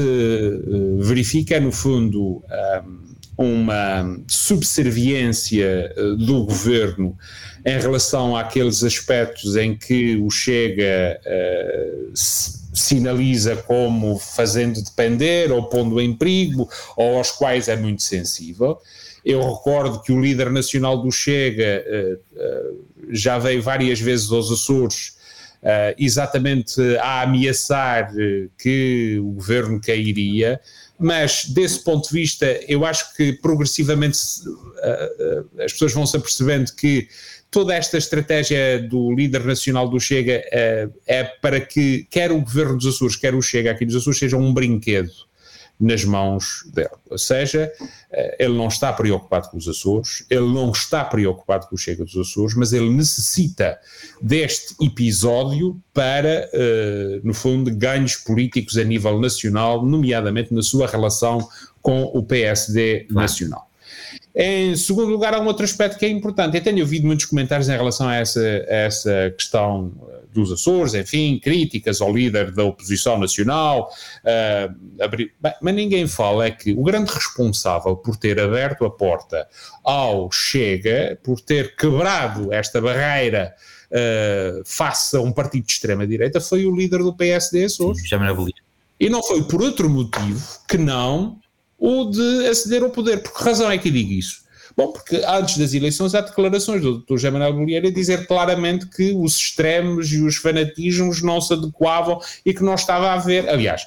verifica 0.99 1.57
é, 1.57 1.61
no 1.61 1.73
fundo, 1.73 2.43
um, 2.87 3.11
uma 3.37 4.21
subserviência 4.27 5.93
eh, 5.97 6.03
do 6.19 6.45
governo 6.45 7.17
em 7.65 7.79
relação 7.79 8.37
àqueles 8.37 8.83
aspectos 8.83 9.57
em 9.57 9.77
que 9.77 10.17
o 10.17 10.31
Chega 10.31 11.21
uh, 11.27 12.11
sinaliza 12.15 13.57
como 13.57 14.19
fazendo 14.19 14.83
depender 14.83 15.53
ou 15.53 15.65
pondo 15.65 16.01
em 16.01 16.15
perigo 16.15 16.69
ou 16.97 17.19
aos 17.19 17.31
quais 17.31 17.69
é 17.69 17.77
muito 17.77 18.03
sensível. 18.03 18.79
Eu 19.25 19.41
recordo 19.41 20.01
que 20.01 20.13
o 20.13 20.21
líder 20.21 20.51
nacional 20.51 21.03
do 21.03 21.11
Chega 21.11 21.85
uh, 21.87 22.39
uh, 22.39 22.85
já 23.11 23.39
veio 23.39 23.63
várias 23.63 24.01
vezes 24.01 24.31
aos 24.31 24.51
Açores 24.51 25.19
exatamente 25.99 26.81
a 27.03 27.21
ameaçar 27.21 28.11
que 28.57 29.19
o 29.21 29.33
governo 29.33 29.79
cairia 29.79 30.59
mas 31.01 31.47
desse 31.47 31.83
ponto 31.83 32.09
de 32.09 32.15
vista, 32.15 32.47
eu 32.69 32.85
acho 32.85 33.17
que 33.17 33.33
progressivamente 33.33 34.19
uh, 34.47 35.63
as 35.63 35.73
pessoas 35.73 35.95
vão 35.95 36.07
se 36.07 36.17
apercebendo 36.17 36.71
que 36.77 37.09
toda 37.51 37.75
esta 37.75 37.97
estratégia 37.97 38.81
do 38.81 39.13
líder 39.15 39.45
nacional 39.45 39.89
do 39.89 39.99
Chega 39.99 40.45
uh, 40.47 40.93
é 41.07 41.25
para 41.25 41.59
que 41.59 42.07
quer 42.11 42.31
o 42.31 42.41
governo 42.43 42.77
dos 42.77 42.95
Açores, 42.95 43.17
quer 43.17 43.35
o 43.35 43.41
Chega 43.41 43.71
aqui 43.71 43.87
dos 43.87 43.97
Açores 43.97 44.19
seja 44.19 44.37
um 44.37 44.53
brinquedo 44.53 45.30
nas 45.81 46.05
mãos 46.05 46.65
dele. 46.75 46.91
Ou 47.09 47.17
seja, 47.17 47.73
eh, 48.13 48.37
ele 48.39 48.57
não 48.57 48.69
está 48.69 48.93
preocupado 48.93 49.49
com 49.49 49.57
os 49.57 49.67
Açores, 49.67 50.27
ele 50.29 50.47
não 50.53 50.71
está 50.71 51.05
preocupado 51.05 51.67
com 51.69 51.75
o 51.75 51.79
Chega 51.79 52.05
dos 52.05 52.17
Açores, 52.17 52.55
mas 52.55 52.73
ele 52.73 52.91
necessita 52.91 53.79
deste 54.21 54.75
episódio 54.85 55.81
para, 55.95 56.51
uh, 56.53 57.27
no 57.27 57.33
fundo, 57.33 57.75
ganhos 57.75 58.17
políticos 58.17 58.77
a 58.77 58.85
nível 58.85 59.19
nacional, 59.19 59.85
nomeadamente 59.85 60.53
na 60.53 60.63
sua 60.63 60.87
relação 60.87 61.49
com 61.81 62.03
o 62.03 62.23
PSD 62.23 63.07
nacional. 63.11 63.70
Em 64.35 64.77
segundo 64.77 65.09
lugar, 65.09 65.35
há 65.35 65.41
um 65.41 65.47
outro 65.47 65.65
aspecto 65.65 65.99
que 65.99 66.07
é 66.07 66.09
importante. 66.09 66.57
Eu 66.57 66.63
tenho 66.63 66.81
ouvido 66.81 67.07
muitos 67.07 67.27
comentários 67.27 67.69
em 67.69 67.77
relação 67.77 68.09
a 68.09 68.17
essa, 68.17 68.41
a 68.41 68.75
essa 68.75 69.35
questão 69.37 69.93
eh, 70.09 70.21
dos 70.33 70.53
Açores, 70.53 70.95
enfim, 70.95 71.41
críticas 71.43 72.01
ao 72.01 72.13
líder 72.13 72.53
da 72.53 72.63
oposição 72.63 73.19
nacional. 73.19 73.91
Uh, 74.23 75.03
abrir... 75.03 75.33
Bem, 75.41 75.53
mas 75.61 75.75
ninguém 75.75 76.07
fala 76.07 76.47
é 76.47 76.51
que 76.53 76.73
o 76.73 76.83
grande 76.83 77.13
responsável 77.13 77.97
por 77.97 78.17
ter 78.17 78.39
aberto 78.39 78.85
a 78.85 78.91
porta 78.91 79.49
ao 79.83 80.31
Chega, 80.31 81.19
por 81.25 81.41
ter 81.41 81.75
quebrado 81.75 82.53
esta 82.53 82.81
barreira 82.81 83.53
uh, 83.91 84.63
face 84.65 85.17
a 85.17 85.21
um 85.21 85.33
partido 85.33 85.67
de 85.67 85.73
extrema-direita, 85.73 86.41
foi 86.41 86.67
o 86.67 86.75
líder 86.75 86.99
do 86.99 87.13
PSD 87.13 87.65
Açores. 87.65 88.09
Sim, 88.09 88.17
e 89.01 89.09
não 89.09 89.23
foi 89.23 89.43
por 89.43 89.63
outro 89.63 89.89
motivo 89.89 90.61
que 90.69 90.77
não 90.77 91.41
o 91.81 92.05
de 92.05 92.47
aceder 92.47 92.83
ao 92.83 92.91
poder. 92.91 93.23
Por 93.23 93.37
que 93.37 93.43
razão 93.43 93.71
é 93.71 93.79
que 93.79 93.89
eu 93.89 93.93
digo 93.93 94.13
isso? 94.13 94.43
Bom, 94.77 94.93
porque 94.93 95.17
antes 95.27 95.59
das 95.59 95.75
eleições 95.75 96.15
há 96.15 96.21
declarações 96.21 96.81
do 96.83 96.99
Dr. 96.99 97.15
José 97.15 97.31
Manuel 97.31 97.55
Bolieira 97.55 97.89
a 97.89 97.93
dizer 97.93 98.27
claramente 98.27 98.87
que 98.87 99.13
os 99.13 99.37
extremos 99.37 100.13
e 100.13 100.21
os 100.21 100.37
fanatismos 100.37 101.23
não 101.23 101.41
se 101.41 101.55
adequavam 101.55 102.21
e 102.47 102.55
que 102.55 102.63
não 102.63 102.75
estava 102.75 103.09
a 103.09 103.15
haver. 103.15 103.49
Aliás, 103.49 103.83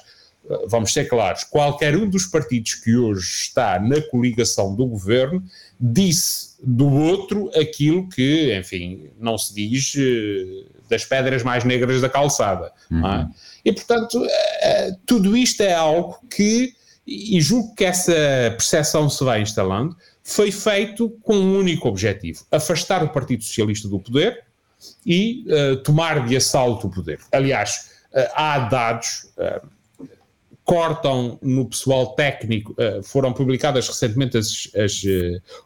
vamos 0.66 0.92
ser 0.92 1.06
claros, 1.06 1.44
qualquer 1.44 1.96
um 1.96 2.08
dos 2.08 2.26
partidos 2.26 2.74
que 2.74 2.94
hoje 2.94 3.26
está 3.26 3.78
na 3.78 4.00
coligação 4.02 4.74
do 4.74 4.86
governo 4.86 5.42
disse 5.80 6.54
do 6.62 6.88
outro 6.88 7.50
aquilo 7.58 8.08
que, 8.08 8.54
enfim, 8.56 9.10
não 9.18 9.38
se 9.38 9.54
diz 9.54 9.94
eh, 9.96 10.64
das 10.88 11.04
pedras 11.04 11.42
mais 11.42 11.64
negras 11.64 12.00
da 12.00 12.08
calçada. 12.08 12.72
É? 12.90 12.94
Uhum. 12.94 13.06
É? 13.06 13.28
E, 13.64 13.72
portanto, 13.72 14.24
eh, 14.60 14.92
tudo 15.06 15.36
isto 15.36 15.62
é 15.62 15.72
algo 15.72 16.18
que, 16.30 16.74
e 17.06 17.40
julgo 17.40 17.74
que 17.74 17.84
essa 17.84 18.12
percepção 18.50 19.08
se 19.10 19.22
vai 19.22 19.42
instalando, 19.42 19.96
foi 20.22 20.50
feito 20.50 21.10
com 21.22 21.34
um 21.36 21.58
único 21.58 21.88
objetivo: 21.88 22.44
afastar 22.50 23.02
o 23.02 23.10
Partido 23.10 23.44
Socialista 23.44 23.88
do 23.88 24.00
poder 24.00 24.44
e 25.04 25.44
uh, 25.46 25.76
tomar 25.82 26.26
de 26.26 26.36
assalto 26.36 26.86
o 26.86 26.90
poder. 26.90 27.20
Aliás, 27.32 27.90
uh, 28.12 28.30
há 28.34 28.58
dados. 28.60 29.30
Uh, 29.36 29.74
cortam 30.64 31.38
no 31.42 31.68
pessoal 31.68 32.14
técnico, 32.14 32.74
foram 33.02 33.34
publicadas 33.34 33.86
recentemente 33.86 34.38
as, 34.38 34.70
as 34.74 35.02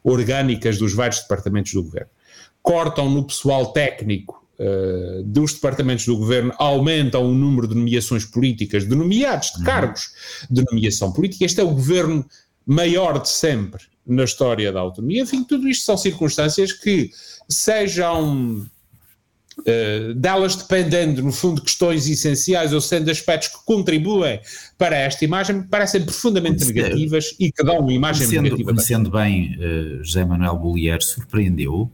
orgânicas 0.02 0.76
dos 0.76 0.92
vários 0.92 1.20
departamentos 1.20 1.72
do 1.72 1.84
governo, 1.84 2.10
cortam 2.60 3.08
no 3.08 3.24
pessoal 3.24 3.72
técnico 3.72 4.44
uh, 4.58 5.22
dos 5.24 5.54
departamentos 5.54 6.04
do 6.06 6.16
governo 6.16 6.52
aumentam 6.58 7.24
o 7.24 7.34
número 7.34 7.68
de 7.68 7.74
nomeações 7.74 8.24
políticas, 8.24 8.86
de 8.86 8.94
nomeados, 8.94 9.50
de 9.52 9.58
uhum. 9.58 9.64
cargos 9.64 10.10
de 10.50 10.64
nomeação 10.70 11.12
política. 11.12 11.44
Este 11.44 11.60
é 11.60 11.64
o 11.64 11.70
governo 11.70 12.24
maior 12.66 13.20
de 13.20 13.28
sempre 13.28 13.82
na 14.06 14.24
história 14.24 14.72
da 14.72 14.80
autonomia. 14.80 15.22
Enfim, 15.22 15.44
tudo 15.44 15.68
isto 15.68 15.84
são 15.84 15.96
circunstâncias 15.96 16.72
que 16.72 17.10
sejam 17.48 18.66
Uh, 19.60 20.14
delas 20.14 20.54
dependendo, 20.54 21.20
no 21.20 21.32
fundo, 21.32 21.60
questões 21.60 22.08
essenciais 22.08 22.72
ou 22.72 22.80
sendo 22.80 23.10
aspectos 23.10 23.48
que 23.48 23.64
contribuem 23.64 24.40
para 24.78 24.96
esta 24.96 25.24
imagem, 25.24 25.62
parecem 25.64 26.04
profundamente 26.04 26.64
negativas 26.64 27.34
e 27.40 27.50
que 27.50 27.64
dão 27.64 27.80
uma 27.80 27.92
imagem 27.92 28.28
conhecendo, 28.28 28.44
negativa. 28.44 28.70
Conhecendo 28.70 29.10
bem 29.10 29.56
uh, 29.56 30.04
José 30.04 30.24
Manuel 30.24 30.56
Bollier, 30.56 31.02
surpreendeu 31.02 31.90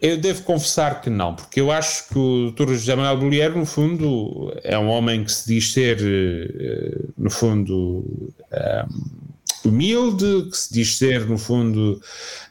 Eu 0.00 0.16
devo 0.16 0.42
confessar 0.44 1.02
que 1.02 1.10
não, 1.10 1.34
porque 1.34 1.60
eu 1.60 1.70
acho 1.70 2.08
que 2.08 2.18
o 2.18 2.50
Dr. 2.52 2.72
José 2.72 2.94
Manuel 2.94 3.18
Bolieiro, 3.18 3.58
no 3.58 3.66
fundo, 3.66 4.50
é 4.64 4.78
um 4.78 4.88
homem 4.88 5.24
que 5.24 5.30
se 5.30 5.46
diz 5.46 5.72
ser, 5.72 5.98
eh, 6.00 6.98
no 7.18 7.28
fundo, 7.28 8.02
um, 8.50 9.68
humilde, 9.68 10.48
que 10.50 10.56
se 10.56 10.72
diz 10.72 10.96
ser, 10.96 11.26
no 11.26 11.36
fundo, 11.36 12.00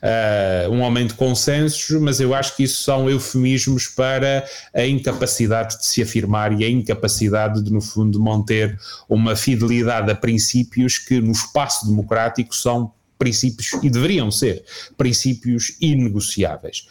uh, 0.04 0.70
um 0.72 0.82
homem 0.82 1.08
de 1.08 1.14
consensos, 1.14 2.00
mas 2.00 2.20
eu 2.20 2.34
acho 2.34 2.56
que 2.56 2.64
isso 2.64 2.84
são 2.84 3.10
eufemismos 3.10 3.88
para 3.88 4.46
a 4.74 4.86
incapacidade 4.86 5.80
de 5.80 5.86
se 5.86 6.02
afirmar 6.02 6.60
e 6.60 6.64
a 6.64 6.70
incapacidade 6.70 7.64
de, 7.64 7.72
no 7.72 7.82
fundo, 7.82 8.20
manter 8.20 8.80
uma 9.08 9.36
fidelidade 9.36 10.12
a 10.12 10.16
princípios 10.16 10.98
que 10.98 11.20
no 11.20 11.32
espaço 11.32 11.88
democrático 11.88 12.56
são 12.56 12.92
princípios 13.18 13.72
e 13.84 13.90
deveriam 13.90 14.32
ser 14.32 14.64
princípios 14.98 15.76
inegociáveis. 15.82 16.88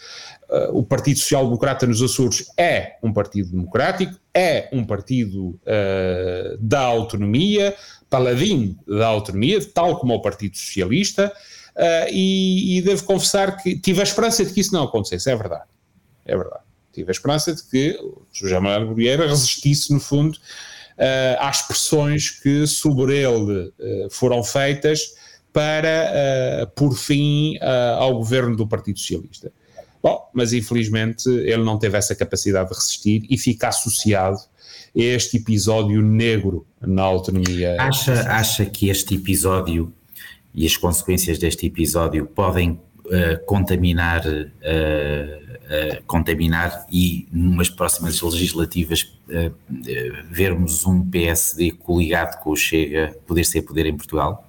Uh, 0.49 0.79
o 0.79 0.83
Partido 0.83 1.19
Social 1.19 1.45
Democrata 1.45 1.87
nos 1.87 2.03
Açores 2.03 2.51
é 2.57 2.97
um 3.03 3.13
partido 3.13 3.51
democrático, 3.51 4.19
é 4.33 4.69
um 4.73 4.83
partido 4.85 5.49
uh, 5.49 6.57
da 6.59 6.81
autonomia, 6.81 7.77
paladino 8.09 8.75
da 8.87 9.07
autonomia, 9.07 9.63
tal 9.73 9.99
como 9.99 10.15
o 10.15 10.23
Partido 10.23 10.57
Socialista, 10.57 11.31
uh, 11.77 12.09
e, 12.11 12.79
e, 12.79 12.83
devo 12.83 13.05
confessar 13.05 13.63
que 13.63 13.79
tive 13.79 14.01
a 14.01 14.05
esperança 14.05 14.45
de 14.45 14.53
que 14.53 14.61
isso 14.61 14.73
não 14.73 14.85
acontecesse, 14.85 15.31
é 15.31 15.37
verdade. 15.37 15.65
É 16.25 16.37
verdade. 16.37 16.63
Tive 16.93 17.11
a 17.11 17.13
esperança 17.13 17.55
de 17.55 17.63
que 17.65 17.99
o 18.01 18.23
José 18.33 18.59
Manuel 18.59 18.95
Vieira 18.95 19.29
resistisse, 19.29 19.93
no 19.93 20.01
fundo, 20.01 20.39
às 21.39 21.63
pressões 21.63 22.31
que 22.31 22.67
sobre 22.67 23.19
ele 23.19 23.73
foram 24.11 24.43
feitas 24.43 25.13
para, 25.53 26.13
uh, 26.63 26.67
por 26.69 26.97
fim, 26.97 27.57
uh, 27.57 27.99
ao 27.99 28.15
governo 28.15 28.57
do 28.57 28.67
Partido 28.67 28.99
Socialista. 28.99 29.53
Bom, 30.03 30.31
mas 30.33 30.53
infelizmente 30.53 31.29
ele 31.29 31.65
não 31.65 31.79
teve 31.79 31.97
essa 31.97 32.15
capacidade 32.15 32.69
de 32.69 32.75
resistir 32.75 33.27
e 33.29 33.37
fica 33.37 33.69
associado 33.69 34.39
a 34.39 35.01
este 35.01 35.39
episódio 35.39 36.01
negro 36.01 36.67
na 36.81 37.03
autonomia. 37.03 37.77
Acha, 37.81 38.13
acha 38.31 38.65
que 38.65 38.89
este 38.89 39.17
episódio 39.17 39.93
e 40.55 40.67
as 40.67 40.77
consequências 40.77 41.39
deste 41.39 41.67
episódio 41.67 42.27
podem 42.27 42.71
uh, 42.71 43.45
contaminar, 43.47 44.23
contaminar 46.07 46.87
e, 46.91 47.29
numas 47.31 47.69
próximas 47.69 48.21
legislativas, 48.23 49.13
vermos 50.31 50.87
um 50.87 51.05
PSD 51.09 51.73
coligado 51.73 52.43
com 52.43 52.51
o 52.51 52.57
Chega 52.57 53.15
poder 53.27 53.45
ser 53.45 53.63
poder 53.63 53.87
em 53.87 53.97
Portugal? 53.97 54.49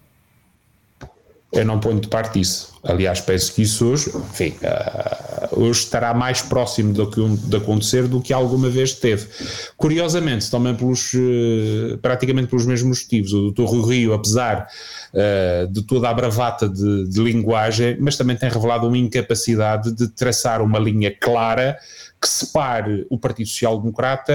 Eu 1.51 1.65
não 1.65 1.79
ponho 1.79 1.99
de 1.99 2.07
parte 2.07 2.39
isso. 2.39 2.79
Aliás, 2.83 3.21
penso 3.21 3.53
que 3.53 3.63
isso 3.63 3.87
hoje, 3.87 4.09
enfim, 4.15 4.55
uh, 4.61 5.28
hoje 5.59 5.81
estará 5.81 6.13
mais 6.13 6.41
próximo 6.41 6.93
do 6.93 7.09
que, 7.09 7.21
de 7.21 7.57
acontecer 7.57 8.07
do 8.07 8.21
que 8.21 8.31
alguma 8.31 8.69
vez 8.69 8.93
teve. 8.93 9.27
Curiosamente, 9.75 10.49
também 10.49 10.75
pelos, 10.75 11.13
uh, 11.13 11.97
praticamente 12.01 12.47
pelos 12.47 12.65
mesmos 12.65 13.03
motivos. 13.03 13.33
O 13.33 13.51
Dr. 13.51 13.63
Rui 13.63 13.97
Rio, 13.97 14.13
apesar 14.13 14.67
uh, 15.13 15.67
de 15.67 15.81
toda 15.83 16.09
a 16.09 16.13
bravata 16.13 16.67
de, 16.67 17.09
de, 17.09 17.21
linguagem, 17.21 17.97
mas 17.99 18.15
também 18.15 18.35
tem 18.35 18.49
revelado 18.49 18.87
uma 18.87 18.97
incapacidade 18.97 19.91
de 19.91 20.07
traçar 20.07 20.61
uma 20.61 20.79
linha 20.79 21.13
clara 21.19 21.77
que 22.21 22.27
separe 22.27 23.05
o 23.09 23.17
Partido 23.17 23.47
Social 23.47 23.79
Democrata 23.79 24.33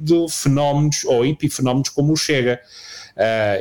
de 0.00 0.26
fenómenos 0.28 1.04
ou 1.04 1.24
epifenómenos 1.24 1.88
como 1.88 2.12
o 2.12 2.16
Chega. 2.16 2.60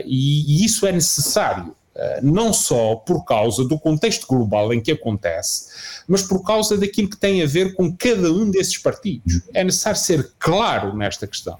e, 0.03 0.63
e 0.63 0.65
isso 0.65 0.87
é 0.87 0.91
necessário 0.91 1.75
eh, 1.75 1.78
não 2.21 2.53
só 2.53 2.95
por 2.95 3.25
causa 3.25 3.63
do 3.65 3.77
contexto 3.77 4.25
global 4.27 4.73
em 4.73 4.81
que 4.81 4.91
acontece, 4.91 5.67
mas 6.07 6.23
por 6.23 6.43
causa 6.43 6.77
daquilo 6.77 7.09
que 7.09 7.17
tem 7.17 7.41
a 7.41 7.45
ver 7.45 7.73
com 7.75 7.95
cada 7.95 8.31
um 8.31 8.49
desses 8.49 8.77
partidos. 8.77 9.41
É 9.53 9.63
necessário 9.63 9.99
ser 9.99 10.31
claro 10.39 10.95
nesta 10.95 11.27
questão. 11.27 11.57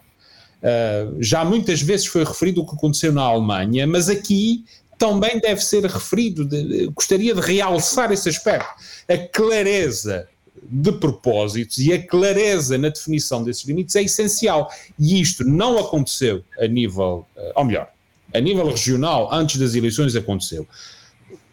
Uh, 0.60 1.15
já 1.21 1.45
muitas 1.45 1.82
vezes 1.82 2.06
foi 2.06 2.23
referido 2.23 2.62
o 2.62 2.65
que 2.65 2.75
aconteceu 2.75 3.13
na 3.13 3.21
Alemanha, 3.21 3.88
mas 3.88 4.10
aqui 4.10 4.65
também 4.97 5.39
deve 5.39 5.63
ser 5.63 5.86
referido, 5.86 6.43
de, 6.43 6.88
gostaria 6.88 7.34
de 7.34 7.39
realçar 7.39 8.12
esse 8.12 8.28
aspecto, 8.28 8.67
a 9.08 9.17
clareza 9.17 10.28
de 10.62 10.91
propósitos 10.91 11.78
e 11.78 11.93
a 11.93 12.06
clareza 12.06 12.78
na 12.78 12.89
definição 12.89 13.41
desses 13.41 13.63
limites 13.63 13.95
é 13.95 14.04
essencial. 14.04 14.69
E 14.99 15.21
isto 15.21 15.45
não 15.45 15.78
aconteceu 15.80 16.43
a 16.60 16.67
nível, 16.67 17.25
uh, 17.38 17.52
ou 17.56 17.63
melhor, 17.63 17.89
a 18.33 18.39
nível 18.39 18.67
regional, 18.69 19.29
antes 19.31 19.57
das 19.57 19.75
eleições, 19.75 20.15
aconteceu. 20.15 20.67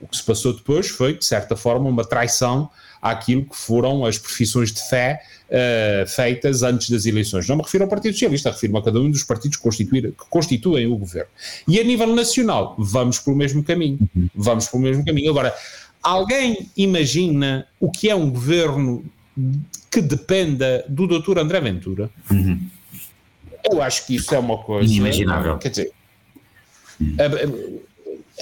O 0.01 0.07
que 0.07 0.17
se 0.17 0.23
passou 0.23 0.53
depois 0.53 0.89
foi, 0.89 1.15
de 1.15 1.25
certa 1.25 1.57
forma, 1.57 1.89
uma 1.89 2.05
traição 2.05 2.71
àquilo 3.01 3.45
que 3.45 3.57
foram 3.57 4.05
as 4.05 4.19
profissões 4.19 4.73
de 4.73 4.81
fé 4.89 5.23
uh, 5.49 6.07
feitas 6.07 6.63
antes 6.63 6.91
das 6.91 7.07
eleições. 7.07 7.49
Não 7.49 7.57
me 7.57 7.63
refiro 7.63 7.85
ao 7.85 7.91
Partido 7.91 8.13
Socialista, 8.13 8.51
refiro 8.51 8.77
a 8.77 8.83
cada 8.83 9.01
um 9.01 9.11
dos 9.11 9.23
partidos 9.23 9.57
que, 9.57 9.69
que 9.69 10.13
constituem 10.29 10.87
o 10.87 10.97
governo. 10.97 11.31
E 11.67 11.81
a 11.81 11.85
nível 11.85 12.15
nacional, 12.15 12.75
vamos 12.79 13.19
pelo 13.19 13.37
mesmo 13.37 13.63
caminho. 13.63 13.99
Uhum. 14.15 14.29
Vamos 14.35 14.67
pelo 14.69 14.83
mesmo 14.83 15.05
caminho. 15.05 15.31
Agora, 15.31 15.55
alguém 16.03 16.71
imagina 16.77 17.67
o 17.81 17.91
que 17.91 18.11
é 18.11 18.15
um 18.15 18.31
governo 18.31 19.05
que 19.91 20.01
dependa 20.01 20.85
do 20.89 21.07
doutor 21.07 21.39
André 21.39 21.61
Ventura? 21.61 22.11
Uhum. 22.31 22.61
Eu 23.71 23.83
acho 23.83 24.07
que 24.07 24.17
isso 24.17 24.35
é 24.35 24.39
uma 24.39 24.59
coisa. 24.59 24.93
Inimaginável. 24.93 25.59
Quer 25.59 25.71
dizer, 25.71 25.93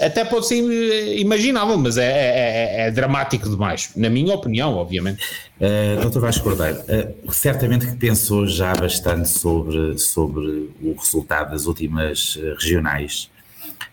até 0.01 0.25
pode 0.25 0.49
ser 0.49 1.19
imaginável, 1.19 1.79
mas 1.79 1.97
é, 1.97 2.05
é, 2.05 2.07
é, 2.07 2.87
é, 2.87 2.90
dramático 2.90 3.49
demais, 3.49 3.90
na 3.95 4.11
minha 4.11 4.35
opinião, 4.35 4.75
obviamente. 4.75 5.23
Uh, 5.61 6.09
Dr. 6.09 6.19
Vasco 6.19 6.43
Cordeiro, 6.43 6.81
uh, 6.81 7.33
certamente 7.33 7.87
que 7.87 7.97
pensou 7.97 8.47
já 8.47 8.75
bastante 8.75 9.29
sobre, 9.29 9.97
sobre 9.99 10.71
o 10.83 10.95
resultado 10.99 11.53
das 11.53 11.67
últimas 11.67 12.37
uh, 12.37 12.55
regionais. 12.59 13.31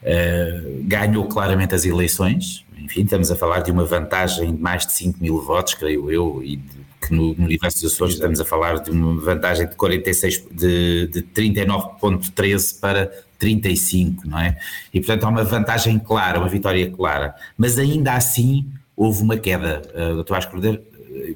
Uh, 0.01 0.81
ganhou 0.83 1.25
claramente 1.25 1.75
as 1.75 1.85
eleições, 1.85 2.65
enfim, 2.75 3.03
estamos 3.03 3.29
a 3.29 3.35
falar 3.35 3.59
de 3.59 3.69
uma 3.69 3.85
vantagem 3.85 4.55
de 4.55 4.61
mais 4.61 4.87
de 4.87 4.93
5 4.93 5.19
mil 5.21 5.39
votos, 5.39 5.75
creio 5.75 6.09
eu, 6.09 6.41
e 6.43 6.55
de, 6.55 6.81
que 6.99 7.13
no, 7.13 7.35
no 7.35 7.45
universo 7.45 7.81
dos 7.81 7.93
Açores 7.93 8.15
estamos 8.15 8.39
a 8.41 8.45
falar 8.45 8.79
de 8.79 8.89
uma 8.89 9.21
vantagem 9.21 9.67
de 9.67 9.75
46, 9.75 10.47
de, 10.51 11.07
de 11.07 11.21
39,13 11.21 12.79
para 12.79 13.11
35, 13.41 14.27
não 14.27 14.39
é? 14.39 14.57
E 14.93 14.99
portanto 14.99 15.25
há 15.25 15.29
uma 15.29 15.43
vantagem 15.43 15.99
clara, 15.99 16.39
uma 16.39 16.47
vitória 16.47 16.89
clara, 16.89 17.35
mas 17.57 17.77
ainda 17.77 18.13
assim 18.13 18.67
houve 18.95 19.23
uma 19.23 19.35
queda. 19.35 19.81
Uh, 19.93 20.23
Dr. 20.23 20.29
Vasco 20.29 20.51
Cordeiro, 20.51 20.81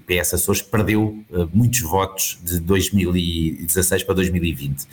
PS 0.08 0.36
Açores 0.36 0.62
perdeu 0.62 1.22
muitos 1.54 1.82
votos 1.82 2.40
de 2.44 2.60
2016 2.60 4.04
para 4.04 4.16
2020. 4.16 4.88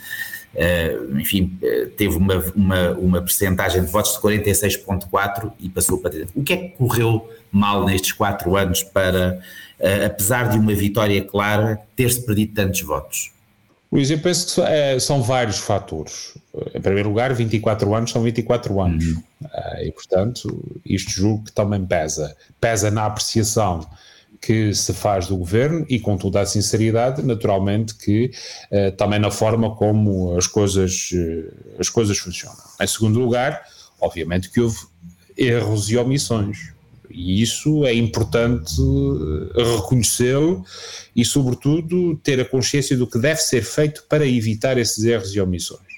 Uh, 0.53 1.19
enfim, 1.19 1.57
uh, 1.63 1.89
teve 1.91 2.15
uma, 2.15 2.37
uma, 2.55 2.91
uma 2.91 3.21
percentagem 3.21 3.83
de 3.83 3.91
votos 3.91 4.13
de 4.13 4.19
46,4% 4.19 5.51
e 5.59 5.67
passou 5.67 5.97
para 5.97 6.11
30%. 6.11 6.29
O 6.35 6.43
que 6.43 6.53
é 6.53 6.57
que 6.57 6.69
correu 6.77 7.27
mal 7.51 7.85
nestes 7.85 8.11
quatro 8.11 8.55
anos 8.55 8.83
para, 8.83 9.39
uh, 9.79 10.05
apesar 10.05 10.49
de 10.49 10.59
uma 10.59 10.73
vitória 10.75 11.23
clara, 11.23 11.79
ter-se 11.95 12.23
perdido 12.23 12.53
tantos 12.53 12.81
votos? 12.81 13.31
Luís, 13.91 14.11
eu 14.11 14.19
penso 14.19 14.55
que 14.55 14.61
é, 14.61 14.99
são 14.99 15.23
vários 15.23 15.57
fatores. 15.57 16.37
Em 16.73 16.81
primeiro 16.81 17.09
lugar, 17.09 17.33
24 17.33 17.93
anos 17.95 18.11
são 18.11 18.21
24 18.21 18.79
anos. 18.79 19.05
Uhum. 19.05 19.23
e, 19.81 19.91
portanto, 19.91 20.79
isto 20.85 21.11
julgo 21.11 21.45
que 21.45 21.51
também 21.51 21.83
pesa. 21.85 22.35
Pesa 22.59 22.91
na 22.91 23.05
apreciação 23.05 23.87
que 24.39 24.73
se 24.73 24.93
faz 24.93 25.27
do 25.27 25.37
governo 25.37 25.85
e 25.89 25.99
com 25.99 26.17
toda 26.17 26.41
a 26.41 26.45
sinceridade, 26.45 27.23
naturalmente, 27.23 27.95
que 27.95 28.29
uh, 28.69 28.91
também 28.97 29.17
na 29.17 29.31
forma 29.31 29.73
como 29.73 30.37
as 30.37 30.47
coisas, 30.47 31.11
uh, 31.13 31.79
as 31.79 31.89
coisas 31.89 32.17
funcionam. 32.17 32.57
Em 32.79 32.85
segundo 32.85 33.19
lugar, 33.19 33.63
obviamente 34.01 34.49
que 34.49 34.59
houve 34.59 34.77
erros 35.37 35.89
e 35.89 35.97
omissões. 35.97 36.73
E 37.09 37.41
isso 37.41 37.85
é 37.85 37.93
importante 37.93 38.75
reconhecê-lo 39.55 40.65
e, 41.15 41.23
sobretudo, 41.23 42.15
ter 42.17 42.39
a 42.39 42.45
consciência 42.45 42.97
do 42.97 43.07
que 43.07 43.19
deve 43.19 43.39
ser 43.39 43.63
feito 43.63 44.03
para 44.09 44.27
evitar 44.27 44.77
esses 44.77 45.03
erros 45.03 45.33
e 45.35 45.39
omissões. 45.39 45.92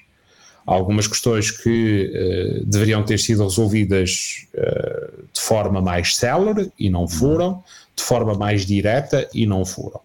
Algumas 0.66 1.06
questões 1.06 1.52
que 1.52 2.10
uh, 2.12 2.66
deveriam 2.66 3.04
ter 3.04 3.18
sido 3.20 3.44
resolvidas 3.44 4.48
uh, 4.52 5.22
de 5.32 5.40
forma 5.40 5.80
mais 5.80 6.16
célere 6.16 6.72
e 6.76 6.90
não 6.90 7.06
foram 7.06 7.62
de 7.94 8.02
forma 8.02 8.34
mais 8.34 8.66
direta 8.66 9.28
e 9.32 9.46
não 9.46 9.64
foram. 9.64 10.00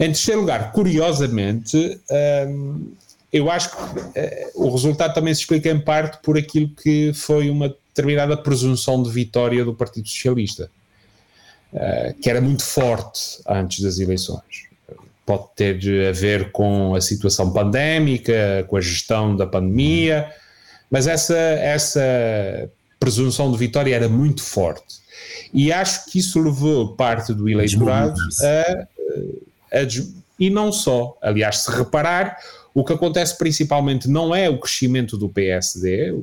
Em 0.00 0.06
terceiro 0.06 0.40
lugar, 0.40 0.72
curiosamente, 0.72 2.00
hum, 2.48 2.92
eu 3.32 3.50
acho 3.50 3.70
que 3.70 3.76
uh, 3.76 4.50
o 4.54 4.70
resultado 4.70 5.12
também 5.12 5.34
se 5.34 5.42
explica 5.42 5.70
em 5.70 5.80
parte 5.80 6.18
por 6.22 6.38
aquilo 6.38 6.70
que 6.70 7.12
foi 7.12 7.50
uma 7.50 7.68
determinada 7.68 8.36
presunção 8.36 9.02
de 9.02 9.10
vitória 9.10 9.62
do 9.64 9.74
Partido 9.74 10.08
Socialista, 10.08 10.70
que 12.20 12.28
era 12.28 12.42
muito 12.42 12.62
forte 12.62 13.40
antes 13.46 13.80
das 13.80 13.98
eleições. 13.98 14.66
Pode 15.26 15.48
ter 15.56 16.08
a 16.08 16.12
ver 16.12 16.52
com 16.52 16.94
a 16.94 17.00
situação 17.00 17.52
pandémica, 17.52 18.64
com 18.68 18.76
a 18.76 18.80
gestão 18.80 19.36
da 19.36 19.46
pandemia, 19.46 20.32
mas 20.88 21.06
essa, 21.06 21.36
essa 21.36 22.70
presunção 22.98 23.50
de 23.50 23.58
vitória 23.58 23.94
era 23.94 24.08
muito 24.08 24.42
forte. 24.42 25.00
E 25.52 25.72
acho 25.72 26.06
que 26.06 26.20
isso 26.20 26.40
levou 26.40 26.94
parte 26.94 27.34
do 27.34 27.48
eleitorado 27.48 28.18
a, 28.40 29.78
a, 29.78 29.80
a, 29.80 29.86
e 30.38 30.48
não 30.48 30.70
só. 30.70 31.16
Aliás, 31.20 31.58
se 31.58 31.70
reparar, 31.70 32.38
o 32.74 32.84
que 32.84 32.92
acontece 32.92 33.36
principalmente 33.36 34.08
não 34.08 34.34
é 34.34 34.48
o 34.48 34.58
crescimento 34.60 35.16
do 35.16 35.28
PSD, 35.28 36.14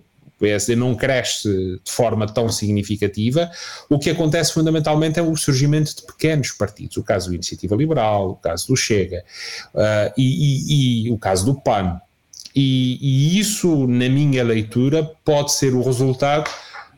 PSD 0.44 0.76
não 0.76 0.94
cresce 0.94 1.48
de 1.84 1.92
forma 1.92 2.28
tão 2.28 2.50
significativa, 2.50 3.50
o 3.90 3.98
que 3.98 4.10
acontece 4.10 4.54
fundamentalmente 4.54 5.18
é 5.18 5.24
o 5.24 5.36
surgimento 5.38 5.96
de 5.96 6.02
pequenos 6.02 6.52
partidos, 6.52 6.98
o 6.98 7.04
caso 7.04 7.30
do 7.30 7.36
Iniciativa 7.36 7.76
Liberal, 7.76 8.32
o 8.32 8.36
caso 8.36 8.68
do 8.68 8.76
Chega 8.76 9.24
uh, 9.74 10.14
e, 10.18 11.06
e, 11.06 11.08
e 11.08 11.12
o 11.12 11.18
caso 11.18 11.46
do 11.46 11.56
PAN. 11.56 12.02
E, 12.54 13.00
e, 13.02 13.40
isso, 13.40 13.88
na 13.88 14.10
minha 14.10 14.44
leitura, 14.44 15.10
pode 15.24 15.54
ser 15.54 15.74
o 15.74 15.82
resultado 15.82 16.52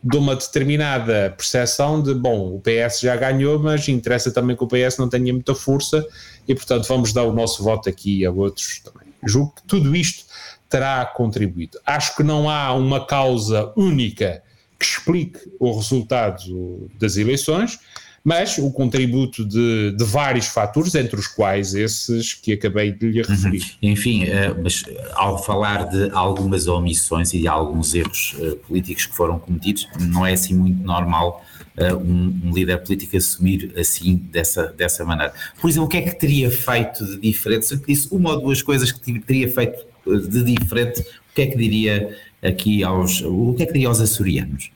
de 0.03 0.17
uma 0.17 0.35
determinada 0.35 1.33
percepção 1.37 2.01
de, 2.01 2.13
bom, 2.13 2.55
o 2.55 2.61
PS 2.61 2.99
já 2.99 3.15
ganhou, 3.15 3.59
mas 3.59 3.87
interessa 3.87 4.31
também 4.31 4.55
que 4.55 4.63
o 4.63 4.67
PS 4.67 4.97
não 4.97 5.07
tenha 5.07 5.31
muita 5.31 5.53
força 5.53 6.05
e, 6.47 6.55
portanto, 6.55 6.87
vamos 6.87 7.13
dar 7.13 7.23
o 7.23 7.33
nosso 7.33 7.63
voto 7.63 7.89
aqui 7.89 8.25
a 8.25 8.31
outros 8.31 8.79
também. 8.79 9.13
Julgo 9.25 9.53
que 9.55 9.63
tudo 9.63 9.95
isto 9.95 10.25
terá 10.69 11.05
contribuído. 11.05 11.79
Acho 11.85 12.15
que 12.15 12.23
não 12.23 12.49
há 12.49 12.73
uma 12.73 13.05
causa 13.05 13.71
única 13.75 14.43
que 14.79 14.85
explique 14.85 15.39
o 15.59 15.75
resultado 15.75 16.89
das 16.99 17.17
eleições, 17.17 17.79
mas 18.25 18.57
o 18.57 18.71
contributo 18.71 19.45
de, 19.45 19.91
de, 19.91 20.03
vários 20.03 20.47
fatores, 20.47 20.95
entre 20.95 21.19
os 21.19 21.27
quais 21.27 21.75
esses 21.75 22.33
que 22.33 22.53
acabei 22.53 22.91
de 22.91 23.11
lhe 23.11 23.21
referir. 23.21 23.61
Uhum. 23.61 23.89
Enfim, 23.91 24.23
uh, 24.23 24.59
mas 24.63 24.83
ao 25.13 25.41
falar 25.43 25.87
de 25.87 26.09
algumas 26.11 26.65
omissões 26.67 27.33
e 27.35 27.41
de 27.41 27.47
alguns 27.47 27.93
erros 27.93 28.35
uh, 28.39 28.55
políticos 28.67 29.05
que 29.05 29.15
foram 29.15 29.37
cometidos, 29.37 29.87
não 29.99 30.25
é 30.25 30.33
assim 30.33 30.55
muito 30.55 30.83
normal 30.83 31.45
um, 31.77 32.47
um, 32.47 32.53
líder 32.53 32.77
político 32.77 33.17
assumir 33.17 33.73
assim, 33.77 34.15
dessa, 34.31 34.67
dessa 34.67 35.03
maneira. 35.03 35.33
Por 35.59 35.69
exemplo, 35.69 35.87
o 35.87 35.89
que 35.89 35.97
é 35.97 36.01
que 36.03 36.17
teria 36.17 36.49
feito 36.49 37.05
de 37.05 37.19
diferente? 37.19 37.65
Se 37.65 37.75
disse 37.75 38.07
uma 38.11 38.31
ou 38.31 38.39
duas 38.39 38.61
coisas 38.61 38.93
que 38.93 39.19
teria 39.19 39.51
feito 39.51 39.85
de 40.05 40.43
diferente, 40.43 41.01
o 41.01 41.35
que 41.35 41.41
é 41.41 41.47
que 41.47 41.57
diria 41.57 42.17
aqui 42.41 42.83
aos, 42.83 43.21
o 43.21 43.53
que 43.55 43.63
é 43.63 43.65
que 43.65 43.73
diria 43.73 43.87
aos 43.87 43.99
açorianos? 43.99 44.71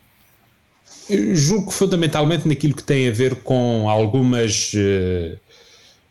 Julgo 1.33 1.71
fundamentalmente 1.71 2.47
naquilo 2.47 2.75
que 2.75 2.83
tem 2.83 3.07
a 3.07 3.11
ver 3.11 3.37
com 3.37 3.89
algumas, 3.89 4.71
uh, 4.73 5.35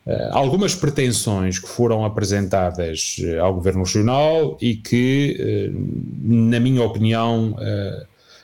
uh, 0.07 0.33
algumas 0.33 0.75
pretensões 0.75 1.61
que 1.61 1.69
foram 1.69 2.05
apresentadas 2.05 3.17
uh, 3.21 3.41
ao 3.41 3.55
Governo 3.55 3.85
Regional 3.85 4.59
e 4.61 4.75
que, 4.75 5.71
na 6.21 6.59
minha 6.59 6.83
opinião, 6.83 7.57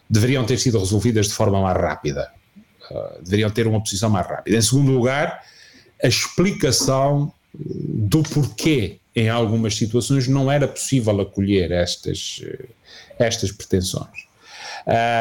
deveriam 0.09 0.45
ter 0.45 0.59
sido 0.59 0.79
resolvidas 0.79 1.27
de 1.27 1.35
forma 1.35 1.61
mais 1.61 1.77
rápida. 1.77 2.31
deveriam 3.23 3.51
ter 3.51 3.67
uma 3.67 3.81
posição 3.81 4.09
mais 4.09 4.27
rápida. 4.27 4.57
Em 4.57 4.63
segundo 4.63 4.93
lugar, 4.93 5.43
a 6.03 6.07
explicação 6.07 7.33
do 7.53 8.23
porquê, 8.23 8.99
em 9.15 9.29
algumas 9.29 9.77
situações, 9.77 10.27
não 10.27 10.51
era 10.51 10.67
possível 10.67 11.21
acolher 11.21 11.71
estas, 11.71 12.43
estas 13.19 13.53
pretensões. 13.53 14.27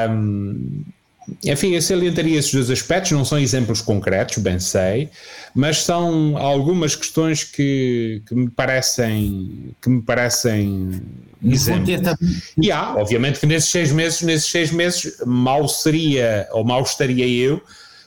Um, 0.10 0.84
enfim, 1.46 1.72
eu 1.72 1.82
salientaria 1.82 2.38
esses 2.38 2.52
dois 2.52 2.70
aspectos, 2.70 3.12
não 3.12 3.24
são 3.24 3.40
exemplos 3.40 3.82
concretos, 3.82 4.38
bem 4.40 4.60
sei, 4.60 5.10
mas 5.56 5.78
são 5.84 6.38
algumas 6.38 6.96
questões 6.96 7.44
que, 7.44 8.22
que 8.28 8.36
me 8.36 8.50
parecem 8.50 9.74
que 9.82 9.90
me 9.90 10.02
parecem 10.02 11.02
exemplos. 11.42 11.88
E 12.62 12.72
há, 12.72 12.96
obviamente 12.96 13.40
que 13.40 13.46
nesses 13.46 13.70
seis 13.70 13.92
meses, 13.92 14.22
nesses 14.22 14.52
seis 14.52 14.72
meses, 14.72 15.18
mal 15.26 15.68
seria, 15.70 16.48
ou 16.52 16.66
mal 16.66 16.82
estaria 16.84 17.28
eu 17.28 17.62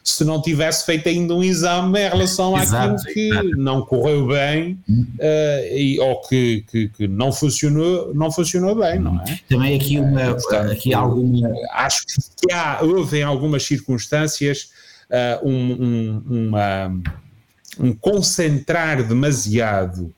se 0.06 0.24
não 0.24 0.40
tivesse 0.40 0.86
feito 0.86 1.08
ainda 1.08 1.34
um 1.34 1.42
exame 1.42 1.98
em 1.98 2.08
relação 2.08 2.56
exato, 2.56 2.94
àquilo 2.94 3.12
que 3.12 3.28
exato. 3.28 3.56
não 3.56 3.82
correu 3.82 4.26
bem 4.28 4.78
uh, 4.88 5.76
e, 5.76 5.98
ou 5.98 6.20
que, 6.22 6.64
que, 6.70 6.88
que, 6.90 7.08
não, 7.08 7.32
funcionou, 7.32 8.14
não 8.14 8.30
funcionou 8.30 8.76
bem, 8.76 9.00
não 9.00 9.20
é? 9.22 9.40
Também 9.48 9.76
aqui, 9.76 9.98
uma, 9.98 10.30
uh, 10.30 10.34
portanto, 10.34 10.70
aqui 10.70 10.94
alguma... 10.94 11.52
Acho 11.72 12.04
que 12.06 12.52
há, 12.52 12.78
houve 12.82 13.18
em 13.18 13.24
algumas 13.24 13.64
circunstâncias 13.64 14.70
uh, 15.10 15.48
um, 15.48 15.72
um, 15.72 16.22
uma, 16.48 17.00
um 17.80 17.92
concentrar 17.92 19.02
demasiado 19.02 20.14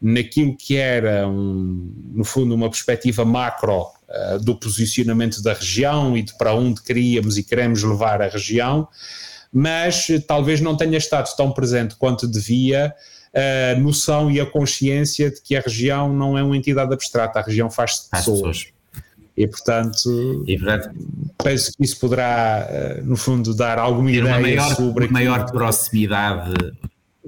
naquilo 0.00 0.54
que 0.54 0.76
era, 0.76 1.26
um, 1.26 1.92
no 2.12 2.24
fundo, 2.24 2.54
uma 2.54 2.68
perspectiva 2.68 3.24
macro 3.24 3.82
uh, 3.82 4.38
do 4.38 4.54
posicionamento 4.54 5.42
da 5.42 5.54
região 5.54 6.14
e 6.14 6.22
de 6.22 6.36
para 6.36 6.54
onde 6.54 6.82
queríamos 6.82 7.38
e 7.38 7.42
queremos 7.42 7.82
levar 7.82 8.20
a 8.20 8.28
região, 8.28 8.86
mas 9.52 10.08
talvez 10.26 10.60
não 10.60 10.76
tenha 10.76 10.98
estado 10.98 11.34
tão 11.36 11.52
presente 11.52 11.96
quanto 11.96 12.26
devia 12.28 12.94
a 13.34 13.78
noção 13.78 14.30
e 14.30 14.40
a 14.40 14.46
consciência 14.46 15.30
de 15.30 15.40
que 15.40 15.56
a 15.56 15.60
região 15.60 16.12
não 16.12 16.36
é 16.36 16.42
uma 16.42 16.56
entidade 16.56 16.92
abstrata, 16.92 17.38
a 17.38 17.42
região 17.42 17.70
faz-se 17.70 18.04
de 18.04 18.10
pessoas. 18.10 18.40
pessoas. 18.40 18.80
E 19.36 19.46
portanto, 19.46 20.44
e, 20.46 20.58
portanto, 20.58 20.90
penso 21.42 21.72
que 21.72 21.84
isso 21.84 21.98
poderá, 21.98 22.66
eh, 22.68 23.00
no 23.02 23.16
fundo, 23.16 23.54
dar 23.54 23.78
alguma 23.78 24.10
ideia 24.10 24.38
maior, 24.38 24.74
sobre. 24.74 25.06
Uma 25.06 25.12
maior 25.12 25.50
proximidade. 25.50 26.52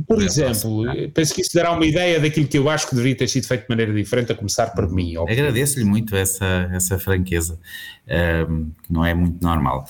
Por 0.07 0.21
exemplo, 0.21 0.85
penso 1.15 1.35
que 1.35 1.41
isso 1.43 1.55
dará 1.55 1.73
uma 1.73 1.87
ideia 1.87 2.21
daquilo 2.21 2.47
que 2.47 2.59
eu 2.59 2.69
acho 2.69 2.89
que 2.89 2.95
deveria 2.95 3.17
ter 3.17 3.29
sido 3.29 3.47
feito 3.47 3.63
de 3.63 3.67
maneira 3.71 3.95
diferente, 3.95 4.33
a 4.33 4.35
começar 4.35 4.67
por 4.75 4.91
mim. 4.91 5.17
Agradeço-lhe 5.17 5.85
muito 5.85 6.15
essa, 6.17 6.69
essa 6.73 6.99
franqueza, 6.99 7.59
um, 8.07 8.13
ehm, 8.13 8.65
que 8.83 8.93
não 8.93 9.07
é 9.07 9.15
muito 9.15 9.43
normal. 9.43 9.87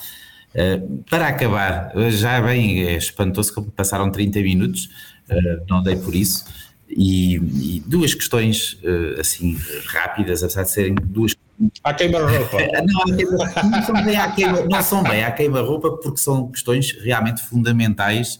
Uh, 0.54 1.02
para 1.08 1.28
acabar, 1.28 1.92
já 2.10 2.40
bem 2.42 2.84
é 2.84 2.96
espantoso 2.96 3.54
como 3.54 3.70
passaram 3.70 4.10
30 4.10 4.40
minutos, 4.40 4.84
uh, 5.30 5.64
não 5.68 5.82
dei 5.82 5.96
por 5.96 6.14
isso, 6.14 6.44
e, 6.88 7.36
e 7.36 7.82
duas 7.86 8.12
questões 8.12 8.74
uh, 8.84 9.18
assim 9.20 9.56
rápidas, 9.86 10.42
apesar 10.42 10.64
de 10.64 10.70
serem 10.70 10.94
duas. 10.94 11.34
À 11.82 11.94
queima-roupa. 11.94 12.58
não, 12.84 13.70
não, 13.70 13.82
são 13.82 14.04
bem 14.04 14.16
à 14.16 14.30
queima, 14.30 14.60
não 14.62 14.82
são 14.82 15.02
bem 15.02 15.24
à 15.24 15.30
queima-roupa 15.30 15.92
porque 15.92 16.18
são 16.18 16.48
questões 16.48 16.92
realmente 17.02 17.40
fundamentais. 17.42 18.38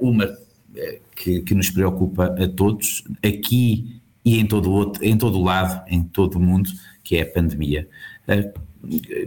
uma 0.00 0.38
que, 1.14 1.40
que, 1.40 1.54
nos 1.54 1.70
preocupa 1.70 2.26
a 2.26 2.48
todos, 2.48 3.02
aqui 3.24 4.00
e 4.24 4.38
em 4.38 4.46
todo, 4.46 4.70
outro, 4.70 5.04
em 5.04 5.16
todo 5.16 5.38
o 5.38 5.42
lado, 5.42 5.82
em 5.88 6.02
todo 6.02 6.36
o 6.36 6.40
mundo, 6.40 6.70
que 7.02 7.16
é 7.16 7.22
a 7.22 7.26
pandemia. 7.26 7.88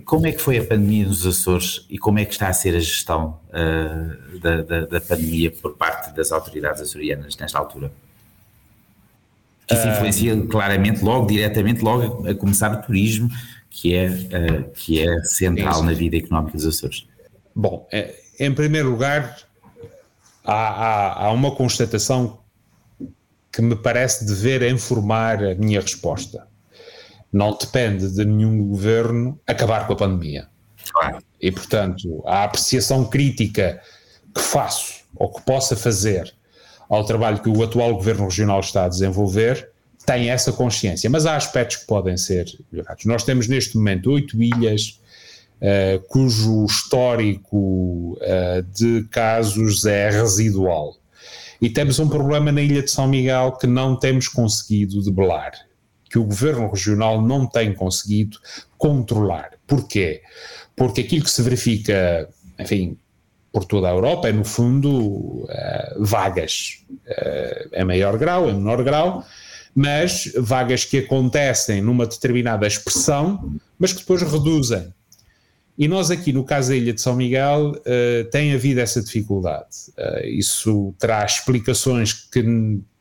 Como 0.05 0.27
é 0.27 0.31
que 0.31 0.41
foi 0.41 0.57
a 0.57 0.63
pandemia 0.63 1.05
nos 1.05 1.25
Açores 1.25 1.85
e 1.89 1.97
como 1.97 2.19
é 2.19 2.25
que 2.25 2.33
está 2.33 2.47
a 2.47 2.53
ser 2.53 2.75
a 2.75 2.79
gestão 2.79 3.39
uh, 3.49 4.39
da, 4.39 4.61
da, 4.61 4.85
da, 4.85 5.01
pandemia 5.01 5.51
por 5.51 5.75
parte 5.75 6.15
das 6.15 6.31
autoridades 6.31 6.81
açorianas 6.81 7.35
nesta 7.37 7.57
altura? 7.57 7.91
Que 9.67 9.75
isso 9.75 9.87
influencia 9.87 10.35
uh, 10.35 10.47
claramente, 10.47 11.03
logo, 11.03 11.27
diretamente, 11.27 11.81
logo 11.81 12.27
a 12.27 12.33
começar 12.35 12.71
o 12.71 12.81
turismo, 12.81 13.29
que 13.69 13.95
é, 13.95 14.07
uh, 14.07 14.69
que 14.71 14.99
é 14.99 15.23
central 15.23 15.83
na 15.83 15.93
vida 15.93 16.17
económica 16.17 16.57
dos 16.57 16.65
Açores. 16.65 17.05
Bom, 17.55 17.87
é, 17.91 18.15
em 18.39 18.53
primeiro 18.53 18.89
lugar, 18.89 19.37
há, 20.43 20.53
há, 20.53 21.25
há 21.25 21.31
uma 21.31 21.51
constatação 21.51 22.39
que 23.51 23.61
me 23.61 23.75
parece 23.75 24.25
dever 24.25 24.61
informar 24.71 25.43
a 25.43 25.55
minha 25.55 25.81
resposta 25.81 26.47
não 27.31 27.55
depende 27.55 28.09
de 28.09 28.25
nenhum 28.25 28.67
governo 28.67 29.39
acabar 29.45 29.85
com 29.85 29.93
a 29.93 29.95
pandemia. 29.95 30.47
Claro. 30.91 31.19
E, 31.39 31.51
portanto, 31.51 32.23
a 32.25 32.43
apreciação 32.43 33.05
crítica 33.05 33.81
que 34.33 34.41
faço 34.41 35.03
ou 35.15 35.31
que 35.31 35.41
possa 35.41 35.75
fazer 35.75 36.33
ao 36.89 37.05
trabalho 37.05 37.41
que 37.41 37.49
o 37.49 37.63
atual 37.63 37.93
governo 37.93 38.25
regional 38.25 38.59
está 38.59 38.85
a 38.85 38.89
desenvolver 38.89 39.69
tem 40.05 40.31
essa 40.31 40.51
consciência, 40.51 41.07
mas 41.09 41.27
há 41.27 41.35
aspectos 41.35 41.77
que 41.77 41.85
podem 41.85 42.17
ser 42.17 42.47
melhorados. 42.71 43.05
Nós 43.05 43.23
temos 43.23 43.47
neste 43.47 43.77
momento 43.77 44.11
oito 44.11 44.41
ilhas 44.41 44.99
uh, 45.61 45.99
cujo 46.07 46.65
histórico 46.65 48.13
uh, 48.13 48.63
de 48.73 49.03
casos 49.11 49.85
é 49.85 50.09
residual. 50.09 50.95
E 51.61 51.69
temos 51.69 51.99
um 51.99 52.09
problema 52.09 52.51
na 52.51 52.61
ilha 52.61 52.81
de 52.81 52.89
São 52.89 53.07
Miguel 53.07 53.51
que 53.51 53.67
não 53.67 53.95
temos 53.95 54.27
conseguido 54.27 55.03
debelar 55.03 55.51
que 56.09 56.17
o 56.17 56.23
governo 56.23 56.69
regional 56.69 57.21
não 57.21 57.45
tem 57.45 57.73
conseguido 57.73 58.37
controlar. 58.77 59.51
Porquê? 59.67 60.21
Porque 60.75 61.01
aquilo 61.01 61.23
que 61.23 61.31
se 61.31 61.41
verifica, 61.41 62.27
enfim, 62.57 62.97
por 63.51 63.65
toda 63.65 63.87
a 63.87 63.91
Europa 63.91 64.29
é, 64.29 64.31
no 64.31 64.45
fundo, 64.45 64.89
uh, 64.89 65.47
vagas, 65.97 66.83
uh, 66.89 67.75
em 67.75 67.83
maior 67.83 68.17
grau, 68.17 68.49
em 68.49 68.53
menor 68.53 68.83
grau, 68.83 69.25
mas 69.73 70.31
vagas 70.37 70.85
que 70.85 70.99
acontecem 70.99 71.81
numa 71.81 72.05
determinada 72.05 72.67
expressão, 72.67 73.55
mas 73.77 73.93
que 73.93 73.99
depois 73.99 74.21
reduzem. 74.21 74.93
E 75.79 75.87
nós 75.87 76.11
aqui, 76.11 76.33
no 76.33 76.43
caso 76.43 76.71
da 76.71 76.75
Ilha 76.75 76.91
de 76.91 76.99
São 76.99 77.15
Miguel, 77.15 77.71
uh, 77.71 78.29
tem 78.31 78.53
havido 78.53 78.81
essa 78.81 79.01
dificuldade. 79.01 79.77
Uh, 79.97 80.27
isso 80.27 80.93
traz 80.99 81.35
explicações 81.35 82.11
que 82.11 82.43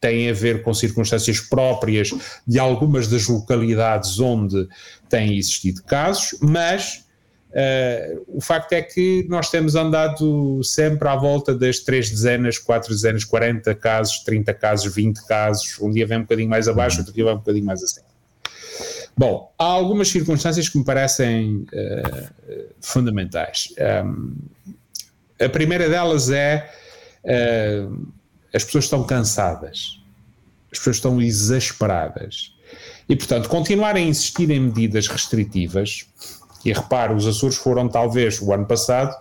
têm 0.01 0.31
a 0.31 0.33
ver 0.33 0.63
com 0.63 0.73
circunstâncias 0.73 1.41
próprias 1.41 2.11
de 2.47 2.57
algumas 2.57 3.09
das 3.09 3.27
localidades 3.27 4.21
onde 4.21 4.69
têm 5.09 5.37
existido 5.37 5.83
casos, 5.83 6.39
mas 6.41 7.05
uh, 7.51 8.25
o 8.29 8.41
facto 8.41 8.73
é 8.75 8.81
que 8.81 9.27
nós 9.29 9.51
temos 9.51 9.75
andado 9.75 10.63
sempre 10.63 11.09
à 11.09 11.17
volta 11.17 11.53
das 11.57 11.81
três 11.81 12.09
dezenas, 12.09 12.59
quatro 12.59 12.95
dezenas, 12.95 13.25
40 13.25 13.75
casos, 13.75 14.21
30 14.21 14.55
casos, 14.55 14.95
20 14.95 15.27
casos, 15.27 15.77
um 15.81 15.91
dia 15.91 16.07
vem 16.07 16.19
um 16.19 16.23
bocadinho 16.23 16.49
mais 16.49 16.69
abaixo, 16.69 16.99
outro 16.99 17.13
dia 17.13 17.25
vem 17.25 17.35
um 17.35 17.39
bocadinho 17.39 17.67
mais 17.67 17.83
acima. 17.83 18.07
Bom, 19.19 19.53
há 19.59 19.65
algumas 19.65 20.09
circunstâncias 20.09 20.69
que 20.69 20.79
me 20.79 20.85
parecem 20.85 21.67
uh, 21.73 22.75
fundamentais. 22.81 23.75
Um, 24.05 24.37
a 25.45 25.49
primeira 25.49 25.89
delas 25.89 26.31
é 26.31 26.71
uh, 27.25 28.07
as 28.55 28.63
pessoas 28.63 28.85
estão 28.85 29.03
cansadas, 29.03 30.01
as 30.71 30.79
pessoas 30.79 30.97
estão 30.97 31.21
exasperadas. 31.21 32.55
E, 33.09 33.17
portanto, 33.17 33.49
continuar 33.49 33.97
a 33.97 34.01
insistir 34.01 34.51
em 34.51 34.61
medidas 34.61 35.09
restritivas, 35.09 36.07
e 36.65 36.73
repare, 36.73 37.13
os 37.13 37.27
Açores 37.27 37.57
foram 37.57 37.89
talvez 37.89 38.41
o 38.41 38.53
ano 38.53 38.67
passado 38.67 39.13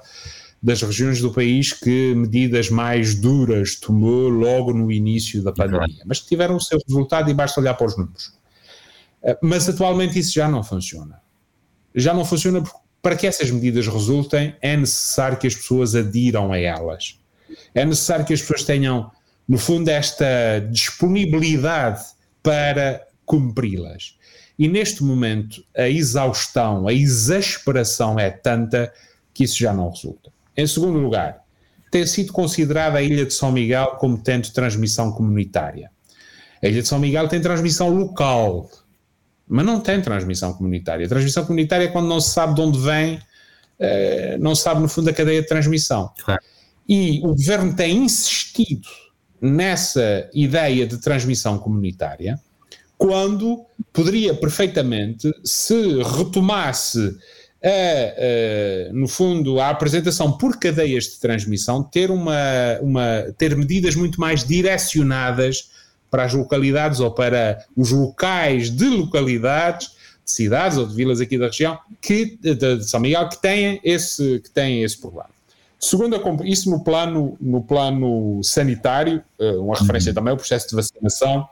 das 0.62 0.81
regiões 0.83 1.21
do 1.21 1.31
país 1.31 1.73
que 1.73 2.13
medidas 2.13 2.69
mais 2.69 3.15
duras 3.15 3.75
tomou 3.75 4.29
logo 4.29 4.73
no 4.73 4.91
início 4.91 5.41
da 5.41 5.51
pandemia, 5.51 6.03
mas 6.05 6.19
tiveram 6.19 6.55
o 6.55 6.62
seu 6.62 6.79
resultado 6.88 7.31
e 7.31 7.33
basta 7.33 7.60
olhar 7.60 7.73
para 7.73 7.88
os 7.88 7.97
números. 7.97 8.38
Eh, 9.27 9.37
mas 9.41 9.67
atualmente 9.67 10.17
isso 10.17 10.33
já 10.33 10.47
não 10.47 10.63
funciona. 10.63 11.21
Já 11.93 12.13
não 12.13 12.25
funciona 12.25 12.61
porque 12.61 12.87
para 13.01 13.15
que 13.15 13.27
essas 13.27 13.51
medidas 13.51 13.87
resultem 13.87 14.55
é 14.61 14.75
necessário 14.75 15.37
que 15.37 15.47
as 15.47 15.55
pessoas 15.55 15.95
adiram 15.95 16.51
a 16.51 16.57
elas. 16.57 17.19
É 17.73 17.85
necessário 17.85 18.25
que 18.25 18.33
as 18.33 18.41
pessoas 18.41 18.63
tenham, 18.63 19.11
no 19.47 19.57
fundo, 19.57 19.87
esta 19.89 20.59
disponibilidade 20.71 22.03
para 22.43 23.07
cumpri-las. 23.25 24.17
E 24.59 24.67
neste 24.67 25.03
momento 25.03 25.63
a 25.75 25.87
exaustão, 25.87 26.87
a 26.87 26.93
exasperação 26.93 28.19
é 28.19 28.29
tanta 28.29 28.91
que 29.33 29.43
isso 29.43 29.57
já 29.57 29.73
não 29.73 29.89
resulta. 29.89 30.31
Em 30.55 30.65
segundo 30.65 30.97
lugar, 30.97 31.43
tem 31.91 32.05
sido 32.05 32.33
considerada 32.33 32.97
a 32.97 33.01
Ilha 33.01 33.25
de 33.25 33.33
São 33.33 33.51
Miguel 33.51 33.95
como 33.99 34.17
tendo 34.17 34.51
transmissão 34.51 35.11
comunitária. 35.11 35.91
A 36.61 36.67
Ilha 36.67 36.81
de 36.81 36.87
São 36.87 36.99
Miguel 36.99 37.27
tem 37.27 37.39
transmissão 37.39 37.89
local, 37.89 38.69
mas 39.47 39.65
não 39.65 39.79
tem 39.79 40.01
transmissão 40.01 40.53
comunitária. 40.53 41.05
A 41.05 41.10
transmissão 41.10 41.45
comunitária 41.45 41.86
é 41.86 41.88
quando 41.88 42.07
não 42.07 42.19
se 42.19 42.31
sabe 42.31 42.55
de 42.55 42.62
onde 42.62 42.79
vem, 42.79 43.15
uh, 43.15 44.38
não 44.39 44.53
se 44.53 44.63
sabe 44.63 44.81
no 44.81 44.89
fundo 44.89 45.10
a 45.10 45.13
cadeia 45.13 45.41
de 45.41 45.47
transmissão. 45.47 46.12
Claro. 46.23 46.41
E 46.88 47.19
o 47.23 47.36
governo 47.36 47.75
tem 47.75 47.97
insistido 47.97 48.88
nessa 49.41 50.29
ideia 50.33 50.86
de 50.88 50.97
transmissão 50.97 51.60
comunitária, 51.60 52.39
quando 52.97 53.65
poderia 53.93 54.33
perfeitamente, 54.33 55.31
se 55.43 56.01
retomasse 56.01 57.15
a, 57.63 57.69
a, 57.69 58.93
no 58.93 59.07
fundo, 59.07 59.60
a 59.60 59.69
apresentação 59.69 60.38
por 60.38 60.57
cadeias 60.57 61.05
de 61.05 61.19
transmissão, 61.19 61.83
ter, 61.83 62.10
uma, 62.10 62.36
uma, 62.81 63.33
ter 63.38 63.55
medidas 63.55 63.95
muito 63.95 64.19
mais 64.19 64.43
direcionadas 64.43 65.69
para 66.10 66.24
as 66.24 66.34
localidades 66.34 67.00
ou 67.00 67.12
para 67.12 67.65
os 67.76 67.91
locais 67.91 68.70
de 68.70 68.88
localidades, 68.88 69.89
de 70.24 70.32
cidades 70.32 70.78
ou 70.78 70.86
de 70.86 70.96
vilas 70.96 71.22
aqui 71.22 71.38
da 71.38 71.48
região, 71.48 71.78
que, 72.02 72.38
de, 72.41 72.84
São 72.84 73.00
Miguel, 73.00 73.30
que 73.30 73.41
têm 73.41 73.80
esse, 73.84 74.39
que 74.39 74.50
têm 74.50 74.84
esse 74.84 74.98
problema. 75.00 75.30
Segundo, 75.80 76.20
isso 76.43 76.70
no 76.72 76.84
plano, 76.84 77.38
no 77.39 77.62
plano 77.62 78.43
sanitário, 78.43 79.24
eh, 79.39 79.52
uma 79.52 79.76
referência 79.76 80.10
uhum. 80.10 80.15
também 80.15 80.32
ao 80.32 80.38
processo 80.38 80.67
de 80.70 80.76
vacinação, 80.76 81.48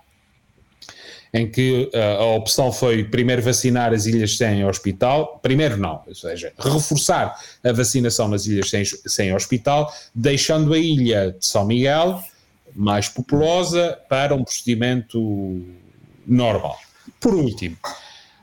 em 1.36 1.52
que 1.52 1.92
uh, 1.94 2.22
a 2.22 2.36
opção 2.36 2.72
foi 2.72 3.04
primeiro 3.04 3.42
vacinar 3.42 3.94
as 3.94 4.06
ilhas 4.06 4.38
sem 4.38 4.66
hospital, 4.66 5.38
primeiro 5.44 5.76
não, 5.76 6.02
ou 6.08 6.16
seja, 6.16 6.54
reforçar 6.58 7.38
a 7.62 7.74
vacinação 7.74 8.30
nas 8.30 8.46
ilhas 8.46 8.70
sem, 8.70 8.86
sem 8.86 9.36
hospital, 9.36 9.94
deixando 10.14 10.74
a 10.74 10.78
ilha 10.78 11.36
de 11.38 11.46
São 11.46 11.66
Miguel 11.66 12.24
mais 12.76 13.08
populosa 13.08 13.98
para 14.10 14.36
um 14.36 14.44
procedimento 14.44 15.64
normal. 16.28 16.78
Por 17.20 17.34
último, 17.34 17.78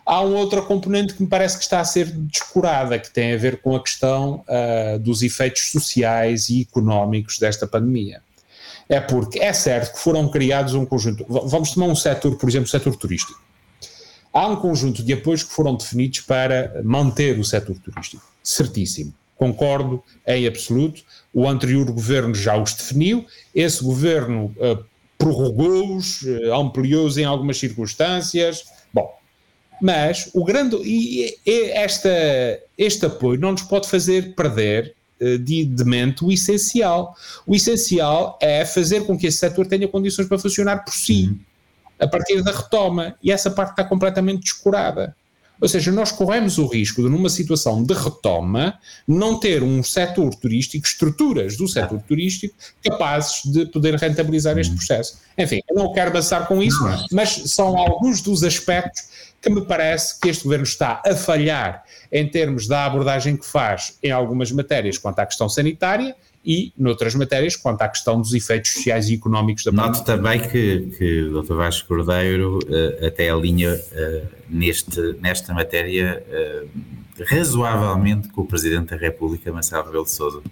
há 0.07 0.21
uma 0.21 0.39
outra 0.39 0.63
componente 0.63 1.15
que 1.15 1.23
me 1.23 1.29
parece 1.29 1.57
que 1.59 1.65
está 1.65 1.81
a 1.81 1.85
ser 1.85 2.07
descurada, 2.07 2.99
que 2.99 3.11
tem 3.11 3.35
a 3.35 3.37
ver 3.37 3.61
com 3.61 3.77
a 3.77 3.83
questão 3.83 4.45
uh, 4.49 4.99
dos 4.99 5.23
efeitos 5.23 5.71
sociais 5.71 6.49
e 6.49 6.63
económicos 6.63 7.39
desta 7.39 7.67
pandemia. 7.67 8.23
É 8.89 9.01
porque 9.01 9.39
é 9.39 9.53
certo 9.53 9.95
que 9.95 10.01
foram 10.01 10.29
criados 10.29 10.75
um 10.75 10.85
conjunto. 10.85 11.25
Vamos 11.29 11.73
tomar 11.73 11.87
um 11.87 11.97
setor, 11.97 12.37
por 12.37 12.49
exemplo, 12.49 12.67
o 12.67 12.71
setor 12.71 12.97
turístico. 12.97 13.41
Há 14.33 14.47
um 14.47 14.57
conjunto 14.57 15.03
de 15.03 15.13
apoios 15.13 15.43
que 15.43 15.53
foram 15.53 15.75
definidos 15.77 16.21
para 16.21 16.81
manter 16.83 17.39
o 17.39 17.45
setor 17.45 17.77
turístico. 17.79 18.23
Certíssimo. 18.43 19.13
Concordo 19.43 20.01
em 20.25 20.47
absoluto. 20.47 21.03
O 21.35 21.49
anterior 21.49 21.91
governo 21.91 22.33
já 22.33 22.57
os 22.57 22.75
definiu, 22.75 23.27
esse 23.53 23.83
governo 23.83 24.55
uh, 24.57 24.85
prorrogou-os, 25.19 26.23
uh, 26.23 26.55
ampliou-os 26.55 27.19
em 27.19 27.25
algumas 27.25 27.59
circunstâncias. 27.59 28.63
Bom, 28.95 29.13
mas 29.81 30.31
o 30.33 30.45
grande. 30.45 30.77
E, 30.77 31.37
e 31.45 31.71
esta, 31.73 32.09
este 32.79 33.07
apoio 33.07 33.41
não 33.41 33.51
nos 33.51 33.63
pode 33.63 33.89
fazer 33.89 34.33
perder 34.37 34.95
uh, 35.21 35.37
de, 35.39 35.65
de 35.65 35.85
mente 35.85 36.25
o 36.25 36.31
essencial. 36.31 37.17
O 37.45 37.57
essencial 37.57 38.39
é 38.41 38.65
fazer 38.65 39.05
com 39.07 39.19
que 39.19 39.27
esse 39.27 39.39
setor 39.39 39.67
tenha 39.67 39.89
condições 39.89 40.29
para 40.29 40.39
funcionar 40.39 40.85
por 40.85 40.95
si, 40.95 41.25
uhum. 41.25 41.39
a 41.99 42.07
partir 42.07 42.45
da 42.45 42.53
retoma. 42.53 43.17
E 43.21 43.33
essa 43.33 43.51
parte 43.51 43.71
está 43.71 43.83
completamente 43.83 44.43
descurada. 44.43 45.17
Ou 45.61 45.69
seja, 45.69 45.93
nós 45.93 46.11
corremos 46.11 46.59
o 46.59 46.67
risco 46.67 47.03
de, 47.03 47.09
numa 47.09 47.29
situação 47.29 47.85
de 47.85 47.95
retoma, 47.95 48.79
não 49.07 49.39
ter 49.39 49.63
um 49.63 49.83
setor 49.83 50.35
turístico, 50.35 50.85
estruturas 50.85 51.57
do 51.57 51.69
setor 51.69 52.01
turístico, 52.01 52.55
capazes 52.85 53.43
de 53.45 53.67
poder 53.67 53.95
rentabilizar 53.95 54.59
este 54.59 54.75
processo. 54.75 55.19
Enfim, 55.39 55.61
eu 55.71 55.77
não 55.77 55.93
quero 55.93 56.11
passar 56.11 56.49
com 56.49 56.63
isso, 56.63 56.79
mas 57.13 57.31
são 57.31 57.77
alguns 57.79 58.21
dos 58.21 58.43
aspectos 58.43 59.03
que 59.41 59.51
me 59.51 59.65
parece 59.65 60.21
que 60.21 60.29
este 60.29 60.45
governo 60.45 60.65
está 60.65 61.03
a 61.05 61.15
falhar 61.15 61.85
em 62.11 62.29
termos 62.29 62.67
da 62.67 62.85
abordagem 62.85 63.37
que 63.37 63.47
faz 63.47 63.99
em 64.03 64.11
algumas 64.11 64.53
matérias 64.53 64.99
quanto 64.99 65.19
à 65.19 65.27
questão 65.27 65.49
sanitária 65.49 66.15
e 66.45 66.73
noutras 66.77 67.15
matérias, 67.15 67.55
quanto 67.55 67.83
à 67.83 67.89
questão 67.89 68.21
dos 68.21 68.35
efeitos 68.35 68.73
sociais 68.73 69.09
e 69.09 69.15
económicos 69.15 69.65
da 69.65 69.71
Noto 69.71 70.05
também 70.05 70.41
que, 70.41 70.93
que 70.99 71.23
o 71.23 71.43
Dr. 71.43 71.55
Vasco 71.55 71.89
Cordeiro 71.89 72.59
uh, 72.59 73.07
até 73.07 73.31
alinha 73.31 73.75
uh, 73.75 74.29
neste, 74.49 75.01
nesta 75.21 75.55
matéria 75.55 76.23
uh, 76.29 76.69
razoavelmente 77.25 78.29
com 78.29 78.43
o 78.43 78.47
Presidente 78.47 78.91
da 78.91 78.97
República, 78.97 79.53
Marcelo 79.53 79.85
Rebelo 79.85 80.05
de 80.05 80.11
Sousa. 80.11 80.43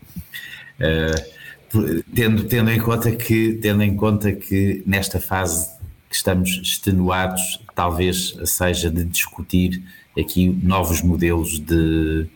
tendo, 2.15 2.45
tendo, 2.45 2.71
em 2.71 2.79
conta 2.79 3.11
que, 3.11 3.55
tendo 3.55 3.83
em 3.83 3.97
conta 3.97 4.33
que 4.33 4.83
nesta 4.87 5.21
fase 5.21 5.69
que 6.09 6.15
estamos 6.15 6.61
extenuados, 6.63 7.61
talvez 7.75 8.37
seja 8.45 8.91
de 8.91 9.05
discutir 9.05 9.83
aqui 10.19 10.49
novos 10.63 11.03
modelos 11.03 11.59
de, 11.59 12.27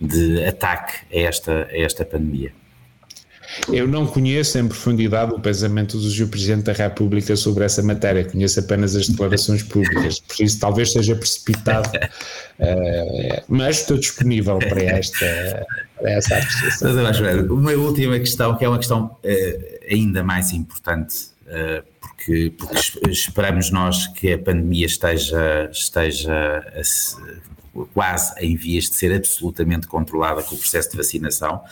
de 0.00 0.44
ataque 0.44 0.94
a 1.12 1.18
esta, 1.18 1.68
a 1.70 1.78
esta 1.78 2.04
pandemia. 2.04 2.52
Eu 3.72 3.86
não 3.88 4.06
conheço 4.06 4.58
em 4.58 4.68
profundidade 4.68 5.32
o 5.32 5.40
pensamento 5.40 5.98
do 5.98 6.08
Sr. 6.08 6.28
Presidente 6.28 6.64
da 6.64 6.72
República 6.72 7.34
sobre 7.36 7.64
essa 7.64 7.82
matéria, 7.82 8.24
conheço 8.24 8.60
apenas 8.60 8.94
as 8.94 9.08
declarações 9.08 9.62
públicas, 9.62 10.20
por 10.20 10.42
isso 10.42 10.58
talvez 10.60 10.92
seja 10.92 11.16
precipitado, 11.16 11.88
uh, 11.88 13.42
mas 13.48 13.80
estou 13.80 13.98
disponível 13.98 14.58
para 14.58 14.82
esta, 14.82 15.66
apreciação. 16.36 16.92
Uma 17.50 17.72
última 17.72 18.18
questão, 18.18 18.56
que 18.56 18.64
é 18.64 18.68
uma 18.68 18.78
questão 18.78 19.06
uh, 19.06 19.78
ainda 19.90 20.22
mais 20.22 20.52
importante, 20.52 21.28
uh, 21.46 21.84
porque, 22.00 22.52
porque, 22.56 23.10
esperamos 23.10 23.70
nós 23.70 24.06
que 24.06 24.32
a 24.32 24.38
pandemia 24.38 24.86
esteja, 24.86 25.68
esteja 25.72 26.32
a, 26.32 27.84
quase 27.92 28.32
em 28.40 28.56
vias 28.56 28.84
de 28.84 28.94
ser 28.94 29.12
absolutamente 29.12 29.86
controlada 29.86 30.42
com 30.42 30.54
o 30.54 30.58
processo 30.58 30.90
de 30.90 30.96
vacinação 30.96 31.62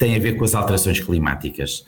tem 0.00 0.16
a 0.16 0.18
ver 0.18 0.38
com 0.38 0.44
as 0.44 0.54
alterações 0.54 0.98
climáticas. 0.98 1.84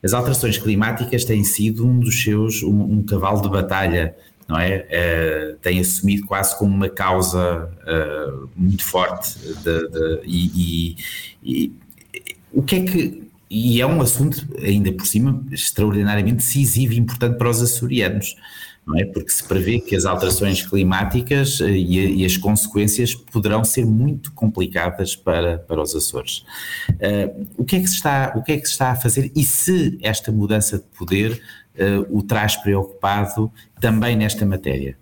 As 0.00 0.14
alterações 0.14 0.56
climáticas 0.56 1.24
têm 1.24 1.42
sido 1.42 1.84
um 1.84 1.98
dos 1.98 2.22
seus, 2.22 2.62
um, 2.62 2.82
um 2.82 3.02
cavalo 3.02 3.42
de 3.42 3.50
batalha, 3.50 4.14
não 4.46 4.56
é? 4.56 4.86
Uh, 4.86 5.56
tem 5.56 5.80
assumido 5.80 6.24
quase 6.24 6.56
como 6.56 6.72
uma 6.72 6.88
causa 6.88 7.68
uh, 7.82 8.48
muito 8.56 8.84
forte 8.84 9.36
de, 9.36 9.88
de, 9.88 10.20
e, 10.24 10.46
e, 10.54 10.96
e 11.42 11.72
o 12.52 12.62
que 12.62 12.76
é 12.76 12.80
que 12.84 13.28
e 13.50 13.80
é 13.80 13.86
um 13.86 14.00
assunto, 14.02 14.46
ainda 14.62 14.92
por 14.92 15.06
cima, 15.06 15.42
extraordinariamente 15.50 16.36
decisivo 16.36 16.92
e 16.92 16.98
importante 16.98 17.38
para 17.38 17.48
os 17.48 17.62
açorianos 17.62 18.36
é? 18.96 19.04
Porque 19.04 19.30
se 19.30 19.42
prevê 19.44 19.80
que 19.80 19.94
as 19.94 20.04
alterações 20.04 20.64
climáticas 20.64 21.60
eh, 21.60 21.70
e, 21.70 22.22
e 22.22 22.24
as 22.24 22.36
consequências 22.36 23.14
poderão 23.14 23.64
ser 23.64 23.84
muito 23.84 24.32
complicadas 24.32 25.14
para, 25.14 25.58
para 25.58 25.82
os 25.82 25.94
Açores. 25.94 26.44
Uh, 26.90 27.46
o, 27.56 27.64
que 27.64 27.76
é 27.76 27.80
que 27.80 27.88
se 27.88 27.94
está, 27.94 28.32
o 28.36 28.42
que 28.42 28.52
é 28.52 28.56
que 28.56 28.66
se 28.66 28.72
está 28.72 28.92
a 28.92 28.96
fazer 28.96 29.30
e 29.34 29.44
se 29.44 29.98
esta 30.02 30.32
mudança 30.32 30.78
de 30.78 30.84
poder 30.96 31.32
uh, 31.74 32.16
o 32.16 32.22
traz 32.22 32.56
preocupado 32.56 33.52
também 33.80 34.16
nesta 34.16 34.46
matéria? 34.46 34.96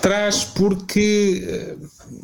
Traz 0.00 0.44
porque 0.44 1.76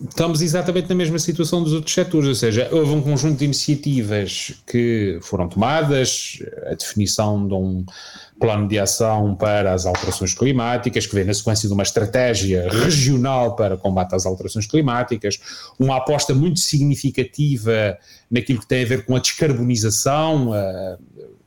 estamos 0.09 0.41
exatamente 0.41 0.89
na 0.89 0.95
mesma 0.95 1.19
situação 1.19 1.63
dos 1.63 1.73
outros 1.73 1.93
setores, 1.93 2.29
ou 2.29 2.35
seja, 2.35 2.69
houve 2.71 2.93
um 2.93 3.03
conjunto 3.03 3.39
de 3.39 3.45
iniciativas 3.45 4.55
que 4.67 5.19
foram 5.23 5.49
tomadas, 5.49 6.39
a 6.67 6.75
definição 6.75 7.47
de 7.47 7.55
um 7.55 7.85
plano 8.39 8.69
de 8.69 8.79
ação 8.79 9.35
para 9.35 9.73
as 9.73 9.87
alterações 9.87 10.35
climáticas, 10.35 11.07
que 11.07 11.15
vem 11.15 11.25
na 11.25 11.35
sequência 11.35 11.69
de 11.69 11.75
uma 11.75 11.83
estratégia 11.83 12.69
regional 12.71 13.57
para 13.57 13.77
combate 13.77 14.15
às 14.15 14.27
alterações 14.27 14.67
climáticas, 14.67 15.39
uma 15.79 15.97
aposta 15.97 16.35
muito 16.35 16.61
significativa 16.61 17.97
naquilo 18.31 18.61
que 18.61 18.67
tem 18.67 18.83
a 18.83 18.87
ver 18.87 19.05
com 19.05 19.17
a 19.17 19.21
descarbonização. 19.21 20.51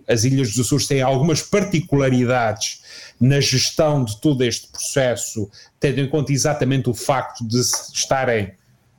As 0.07 0.23
Ilhas 0.23 0.49
dos 0.49 0.65
Açores 0.65 0.87
têm 0.87 1.01
algumas 1.01 1.41
particularidades 1.41 2.81
na 3.19 3.39
gestão 3.39 4.03
de 4.03 4.19
todo 4.19 4.43
este 4.43 4.67
processo, 4.67 5.49
tendo 5.79 6.01
em 6.01 6.09
conta 6.09 6.33
exatamente 6.33 6.89
o 6.89 6.93
facto 6.93 7.47
de 7.47 7.59
estarem 7.59 8.53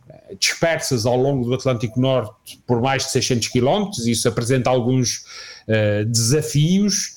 eh, 0.08 0.34
dispersas 0.38 1.04
ao 1.04 1.16
longo 1.16 1.44
do 1.44 1.54
Atlântico 1.54 2.00
Norte 2.00 2.60
por 2.66 2.80
mais 2.80 3.04
de 3.04 3.10
600 3.10 3.48
quilómetros, 3.48 4.06
isso 4.06 4.28
apresenta 4.28 4.70
alguns 4.70 5.24
uh, 5.68 6.04
desafios. 6.06 7.16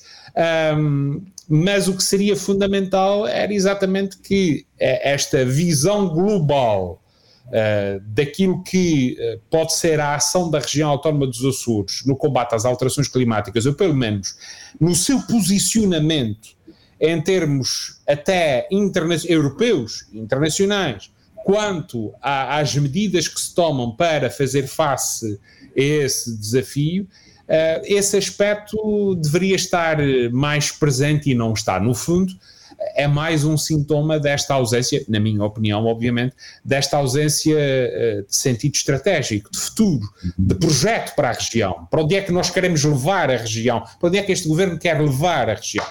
Um, 0.76 1.22
mas 1.48 1.88
o 1.88 1.96
que 1.96 2.04
seria 2.04 2.36
fundamental 2.36 3.26
era 3.26 3.52
exatamente 3.52 4.18
que 4.18 4.64
eh, 4.78 5.12
esta 5.12 5.44
visão 5.44 6.08
global 6.08 7.02
uh, 7.46 8.00
daquilo 8.06 8.62
que 8.62 9.16
pode 9.50 9.74
ser 9.74 9.98
a 9.98 10.14
ação 10.14 10.48
da 10.48 10.60
região 10.60 10.88
autónoma 10.88 11.26
dos 11.26 11.44
Açores 11.44 12.04
no 12.06 12.14
combate 12.14 12.54
às 12.54 12.64
alterações 12.64 13.08
climáticas, 13.08 13.66
ou 13.66 13.74
pelo 13.74 13.96
menos 13.96 14.36
no 14.80 14.94
seu 14.94 15.20
posicionamento 15.22 16.59
em 17.00 17.20
termos 17.20 18.00
até 18.06 18.68
interna 18.70 19.16
europeus, 19.26 20.06
internacionais, 20.12 21.10
quanto 21.44 22.12
a, 22.20 22.58
às 22.58 22.74
medidas 22.76 23.26
que 23.26 23.40
se 23.40 23.54
tomam 23.54 23.96
para 23.96 24.30
fazer 24.30 24.66
face 24.66 25.40
a 25.76 25.80
esse 25.80 26.36
desafio, 26.36 27.08
Uh, 27.50 27.82
esse 27.82 28.16
aspecto 28.16 29.16
deveria 29.16 29.56
estar 29.56 29.96
mais 30.30 30.70
presente 30.70 31.28
e 31.28 31.34
não 31.34 31.52
está. 31.52 31.80
No 31.80 31.96
fundo, 31.96 32.32
é 32.94 33.08
mais 33.08 33.44
um 33.44 33.56
sintoma 33.58 34.20
desta 34.20 34.54
ausência, 34.54 35.04
na 35.08 35.18
minha 35.18 35.42
opinião, 35.44 35.84
obviamente, 35.84 36.36
desta 36.64 36.96
ausência 36.96 37.56
uh, 37.56 38.24
de 38.24 38.36
sentido 38.36 38.76
estratégico, 38.76 39.50
de 39.50 39.58
futuro, 39.58 40.08
de 40.38 40.54
projeto 40.54 41.16
para 41.16 41.30
a 41.30 41.32
região. 41.32 41.88
Para 41.90 42.02
onde 42.02 42.14
é 42.14 42.22
que 42.22 42.30
nós 42.30 42.50
queremos 42.50 42.84
levar 42.84 43.28
a 43.32 43.36
região? 43.36 43.80
Para 43.98 44.08
onde 44.08 44.18
é 44.18 44.22
que 44.22 44.30
este 44.30 44.46
governo 44.46 44.78
quer 44.78 45.00
levar 45.00 45.50
a 45.50 45.54
região? 45.54 45.86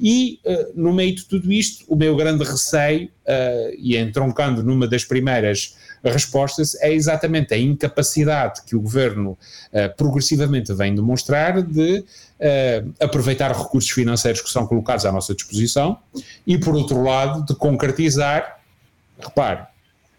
E, 0.00 0.40
uh, 0.46 0.72
no 0.74 0.92
meio 0.92 1.14
de 1.14 1.24
tudo 1.24 1.52
isto, 1.52 1.84
o 1.86 1.94
meu 1.94 2.16
grande 2.16 2.44
receio, 2.44 3.10
e 3.78 3.96
entroncando 3.96 4.60
numa 4.60 4.88
das 4.88 5.04
primeiras 5.04 5.76
respostas 6.02 6.74
é 6.80 6.92
exatamente 6.92 7.54
a 7.54 7.58
incapacidade 7.58 8.62
que 8.66 8.74
o 8.74 8.80
governo 8.80 9.38
uh, 9.72 9.96
progressivamente 9.96 10.72
vem 10.72 10.94
demonstrar 10.94 11.62
de 11.62 12.04
aproveitar 12.98 13.52
recursos 13.52 13.90
financeiros 13.90 14.40
que 14.40 14.50
são 14.50 14.66
colocados 14.66 15.04
à 15.04 15.12
nossa 15.12 15.32
disposição 15.34 15.98
e, 16.46 16.58
por 16.58 16.74
outro 16.74 17.02
lado, 17.02 17.44
de 17.44 17.54
concretizar. 17.54 18.60
Repare, 19.20 19.66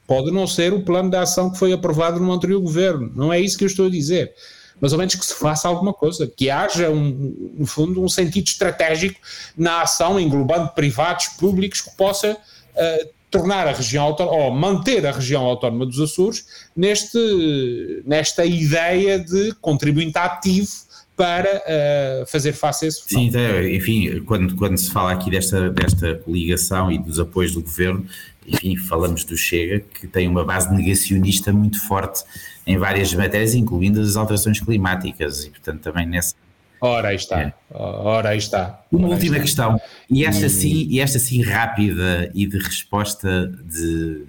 pode 0.08 0.32
não 0.32 0.46
ser 0.46 0.72
o 0.72 0.84
plano 0.84 1.10
de 1.10 1.18
ação 1.18 1.50
que 1.50 1.58
foi 1.58 1.74
aprovado 1.74 2.20
no 2.20 2.32
anterior 2.32 2.62
governo, 2.62 3.12
não 3.16 3.34
é 3.34 3.40
isso 3.40 3.58
que 3.58 3.64
eu 3.64 3.68
estou 3.68 3.88
a 3.88 3.90
dizer 3.90 4.34
mas 4.80 4.94
ao 4.94 5.00
menos 5.00 5.16
que 5.16 5.26
se 5.26 5.34
faça 5.34 5.68
alguma 5.68 5.94
coisa, 5.94 6.28
que 6.28 6.50
haja, 6.50 6.90
um, 6.90 7.54
no 7.58 7.66
fundo, 7.66 8.04
um 8.04 8.10
sentido 8.10 8.48
estratégico 8.48 9.20
na 9.58 9.82
ação, 9.82 10.20
englobando 10.20 10.70
privados, 10.70 11.28
públicos, 11.40 11.82
que 11.82 11.96
possa 11.96 12.32
uh, 12.34 13.10
tornar 13.30 13.68
a 13.68 13.72
região 13.72 14.04
autónoma, 14.04 14.38
ou 14.38 14.52
manter 14.52 15.06
a 15.06 15.12
região 15.12 15.44
autónoma 15.44 15.86
dos 15.86 16.00
Açores 16.00 16.46
neste, 16.76 18.04
nesta 18.06 18.46
ideia 18.46 19.18
de 19.18 19.54
contribuinte 19.62 20.18
ativo 20.18 20.91
para 21.22 21.58
uh, 21.58 22.26
fazer 22.26 22.52
face 22.52 22.86
a 22.86 22.88
esse 22.88 23.04
Sim, 23.06 23.28
então, 23.28 23.64
enfim, 23.68 24.24
quando, 24.24 24.56
quando 24.56 24.76
se 24.76 24.90
fala 24.90 25.12
aqui 25.12 25.30
desta, 25.30 25.70
desta 25.70 26.16
coligação 26.16 26.92
e 26.92 26.98
dos 26.98 27.20
apoios 27.20 27.54
do 27.54 27.62
governo, 27.62 28.08
enfim, 28.48 28.76
falamos 28.76 29.24
do 29.24 29.38
Chega, 29.38 29.82
que 29.82 30.08
tem 30.08 30.28
uma 30.28 30.44
base 30.44 30.74
negacionista 30.74 31.54
muito 31.54 31.80
forte 31.88 32.24
em 32.66 32.76
várias 32.76 33.14
matérias, 33.14 33.54
incluindo 33.54 34.02
as 34.02 34.16
alterações 34.16 34.60
climáticas, 34.60 35.46
e 35.46 35.52
portanto 35.52 35.82
também 35.82 36.08
nessa 36.08 36.34
Ora 36.84 37.10
aí 37.10 37.16
está, 37.16 37.40
é. 37.40 37.54
ora 37.70 38.30
aí 38.30 38.40
está. 38.40 38.84
Uma 38.92 39.06
ora 39.06 39.14
última 39.14 39.40
questão, 39.40 39.80
e 40.10 40.26
esta, 40.26 40.50
sim, 40.50 40.88
e 40.90 41.00
esta 41.00 41.20
sim 41.20 41.44
rápida 41.44 42.32
e 42.34 42.48
de 42.48 42.58
resposta 42.58 43.46
de, 43.64 44.26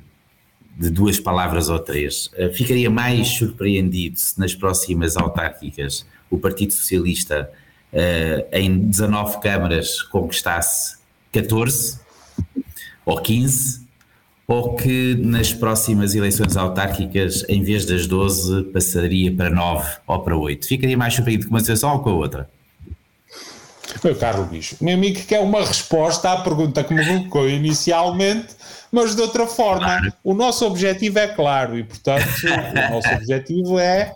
de 0.78 0.90
duas 0.90 1.18
palavras 1.18 1.70
ou 1.70 1.78
três. 1.78 2.30
Eh, 2.34 2.50
ficaria 2.50 2.90
mais 2.90 3.28
surpreendido 3.28 4.18
se 4.18 4.38
nas 4.38 4.54
próximas 4.54 5.16
autárquicas 5.16 6.04
o 6.32 6.38
Partido 6.38 6.72
Socialista 6.72 7.50
uh, 7.92 8.56
em 8.56 8.78
19 8.78 9.40
câmaras 9.40 10.02
conquistasse 10.02 10.96
14 11.30 12.00
ou 13.04 13.20
15 13.20 13.82
ou 14.46 14.74
que 14.74 15.14
nas 15.14 15.52
próximas 15.52 16.14
eleições 16.14 16.56
autárquicas, 16.56 17.44
em 17.48 17.62
vez 17.62 17.86
das 17.86 18.06
12, 18.06 18.64
passaria 18.64 19.34
para 19.34 19.48
9 19.48 19.96
ou 20.06 20.18
para 20.20 20.36
8? 20.36 20.66
Ficaria 20.66 20.98
mais 20.98 21.14
surpreendido 21.14 21.48
com 21.48 21.54
uma 21.54 21.60
situação 21.60 21.92
ou 21.92 22.00
com 22.00 22.10
a 22.10 22.14
outra? 22.14 22.50
Meu 24.02 24.16
caro 24.16 24.44
bicho, 24.44 24.76
meu 24.80 24.94
amigo 24.94 25.20
quer 25.26 25.40
uma 25.40 25.64
resposta 25.64 26.32
à 26.32 26.40
pergunta 26.42 26.82
que 26.82 26.94
me 26.94 27.04
colocou 27.04 27.48
inicialmente, 27.48 28.48
mas 28.90 29.14
de 29.14 29.22
outra 29.22 29.46
forma. 29.46 29.86
Claro. 29.86 30.12
O 30.24 30.34
nosso 30.34 30.66
objetivo 30.66 31.18
é 31.18 31.28
claro 31.28 31.78
e, 31.78 31.84
portanto, 31.84 32.26
o 32.44 32.94
nosso 32.94 33.08
objetivo 33.14 33.78
é. 33.78 34.12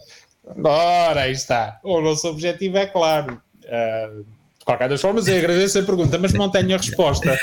Ora, 0.65 1.23
aí 1.23 1.33
está. 1.33 1.81
O 1.83 2.01
nosso 2.01 2.29
objetivo 2.29 2.79
é 2.79 2.87
claro. 2.87 3.41
Uh, 3.65 4.25
de 4.59 4.65
qualquer 4.65 4.89
das 4.89 5.01
formas, 5.01 5.27
eu 5.27 5.37
agradeço 5.37 5.79
a 5.79 5.83
pergunta, 5.83 6.19
mas 6.19 6.33
não 6.33 6.51
tenho 6.51 6.75
a 6.75 6.79
resposta 6.79 7.37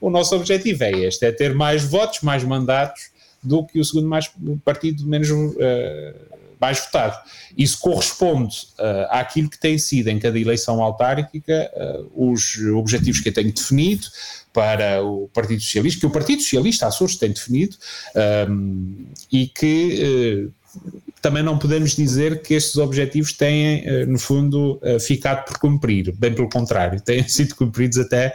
o 0.00 0.08
nosso 0.08 0.34
objetivo 0.34 0.82
é 0.82 0.92
este, 0.92 1.26
é 1.26 1.32
ter 1.32 1.54
mais 1.54 1.84
votos, 1.84 2.22
mais 2.22 2.42
mandatos 2.42 3.10
do 3.42 3.64
que 3.64 3.78
o 3.78 3.84
segundo 3.84 4.08
mais 4.08 4.30
partido 4.64 5.06
menos 5.06 5.30
uh, 5.30 5.56
mais 6.58 6.80
votado. 6.80 7.18
Isso 7.56 7.78
corresponde 7.78 8.68
uh, 8.78 9.06
àquilo 9.10 9.48
que 9.48 9.58
tem 9.58 9.78
sido 9.78 10.08
em 10.08 10.18
cada 10.18 10.38
eleição 10.38 10.82
autárquica 10.82 11.70
uh, 11.74 12.32
os 12.32 12.56
objetivos 12.74 13.20
que 13.20 13.28
eu 13.28 13.32
tenho 13.32 13.52
definido 13.52 14.06
para 14.52 15.02
o 15.02 15.28
Partido 15.32 15.62
Socialista, 15.62 16.00
que 16.00 16.06
o 16.06 16.10
Partido 16.10 16.42
Socialista 16.42 16.86
Açores 16.86 17.16
tem 17.16 17.30
definido 17.30 17.76
um, 18.48 19.06
e 19.30 19.46
que 19.46 20.50
também 21.20 21.42
não 21.42 21.58
podemos 21.58 21.94
dizer 21.94 22.42
que 22.42 22.54
estes 22.54 22.76
objetivos 22.78 23.32
têm, 23.32 23.86
eh, 23.86 24.06
no 24.06 24.18
fundo, 24.18 24.78
eh, 24.82 24.98
ficado 24.98 25.44
por 25.44 25.58
cumprir. 25.58 26.12
Bem 26.16 26.32
pelo 26.32 26.48
contrário, 26.48 27.00
têm 27.00 27.26
sido 27.28 27.54
cumpridos 27.54 27.98
até 27.98 28.32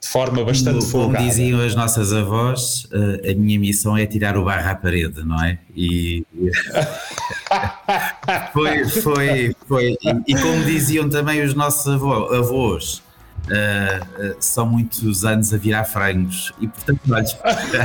de 0.00 0.08
forma 0.08 0.44
bastante 0.44 0.80
Como, 0.80 0.90
folgada. 0.90 1.18
Como 1.18 1.30
diziam 1.30 1.60
as 1.60 1.74
nossas 1.74 2.12
avós, 2.12 2.86
eh, 2.92 3.32
a 3.32 3.34
minha 3.34 3.58
missão 3.58 3.96
é 3.96 4.06
tirar 4.06 4.36
o 4.36 4.44
barro 4.44 4.68
à 4.68 4.74
parede, 4.74 5.24
não 5.24 5.42
é? 5.42 5.58
E 5.74 6.24
foi, 8.52 8.84
foi, 8.84 9.56
foi. 9.66 9.96
E, 10.26 10.34
como 10.34 10.64
diziam 10.64 11.08
também 11.08 11.42
os 11.42 11.54
nossos 11.54 11.86
avós, 11.88 13.02
Uh, 13.46 14.32
uh, 14.32 14.36
são 14.40 14.66
muitos 14.66 15.24
anos 15.24 15.54
a 15.54 15.56
virar 15.56 15.84
frangos 15.84 16.52
e 16.60 16.66
portanto 16.66 17.00
olha, 17.08 17.24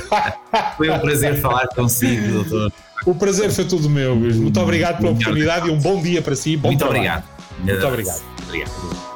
foi 0.76 0.90
um 0.90 0.98
prazer 0.98 1.40
falar 1.40 1.68
consigo 1.68 2.44
doutor 2.44 2.74
o 3.06 3.16
prazer 3.16 3.52
foi 3.52 3.66
tudo 3.66 3.90
meu, 3.90 4.16
Muito 4.16 4.60
obrigado 4.60 4.98
pela 4.98 5.12
oportunidade 5.12 5.68
e 5.68 5.72
um 5.72 5.80
bom 5.80 6.02
dia 6.02 6.22
para 6.22 6.36
si. 6.36 6.58
Muito 6.58 6.86
obrigado. 6.86 7.24
Muito 7.60 7.88
obrigado. 7.88 8.22
obrigado. 8.48 9.11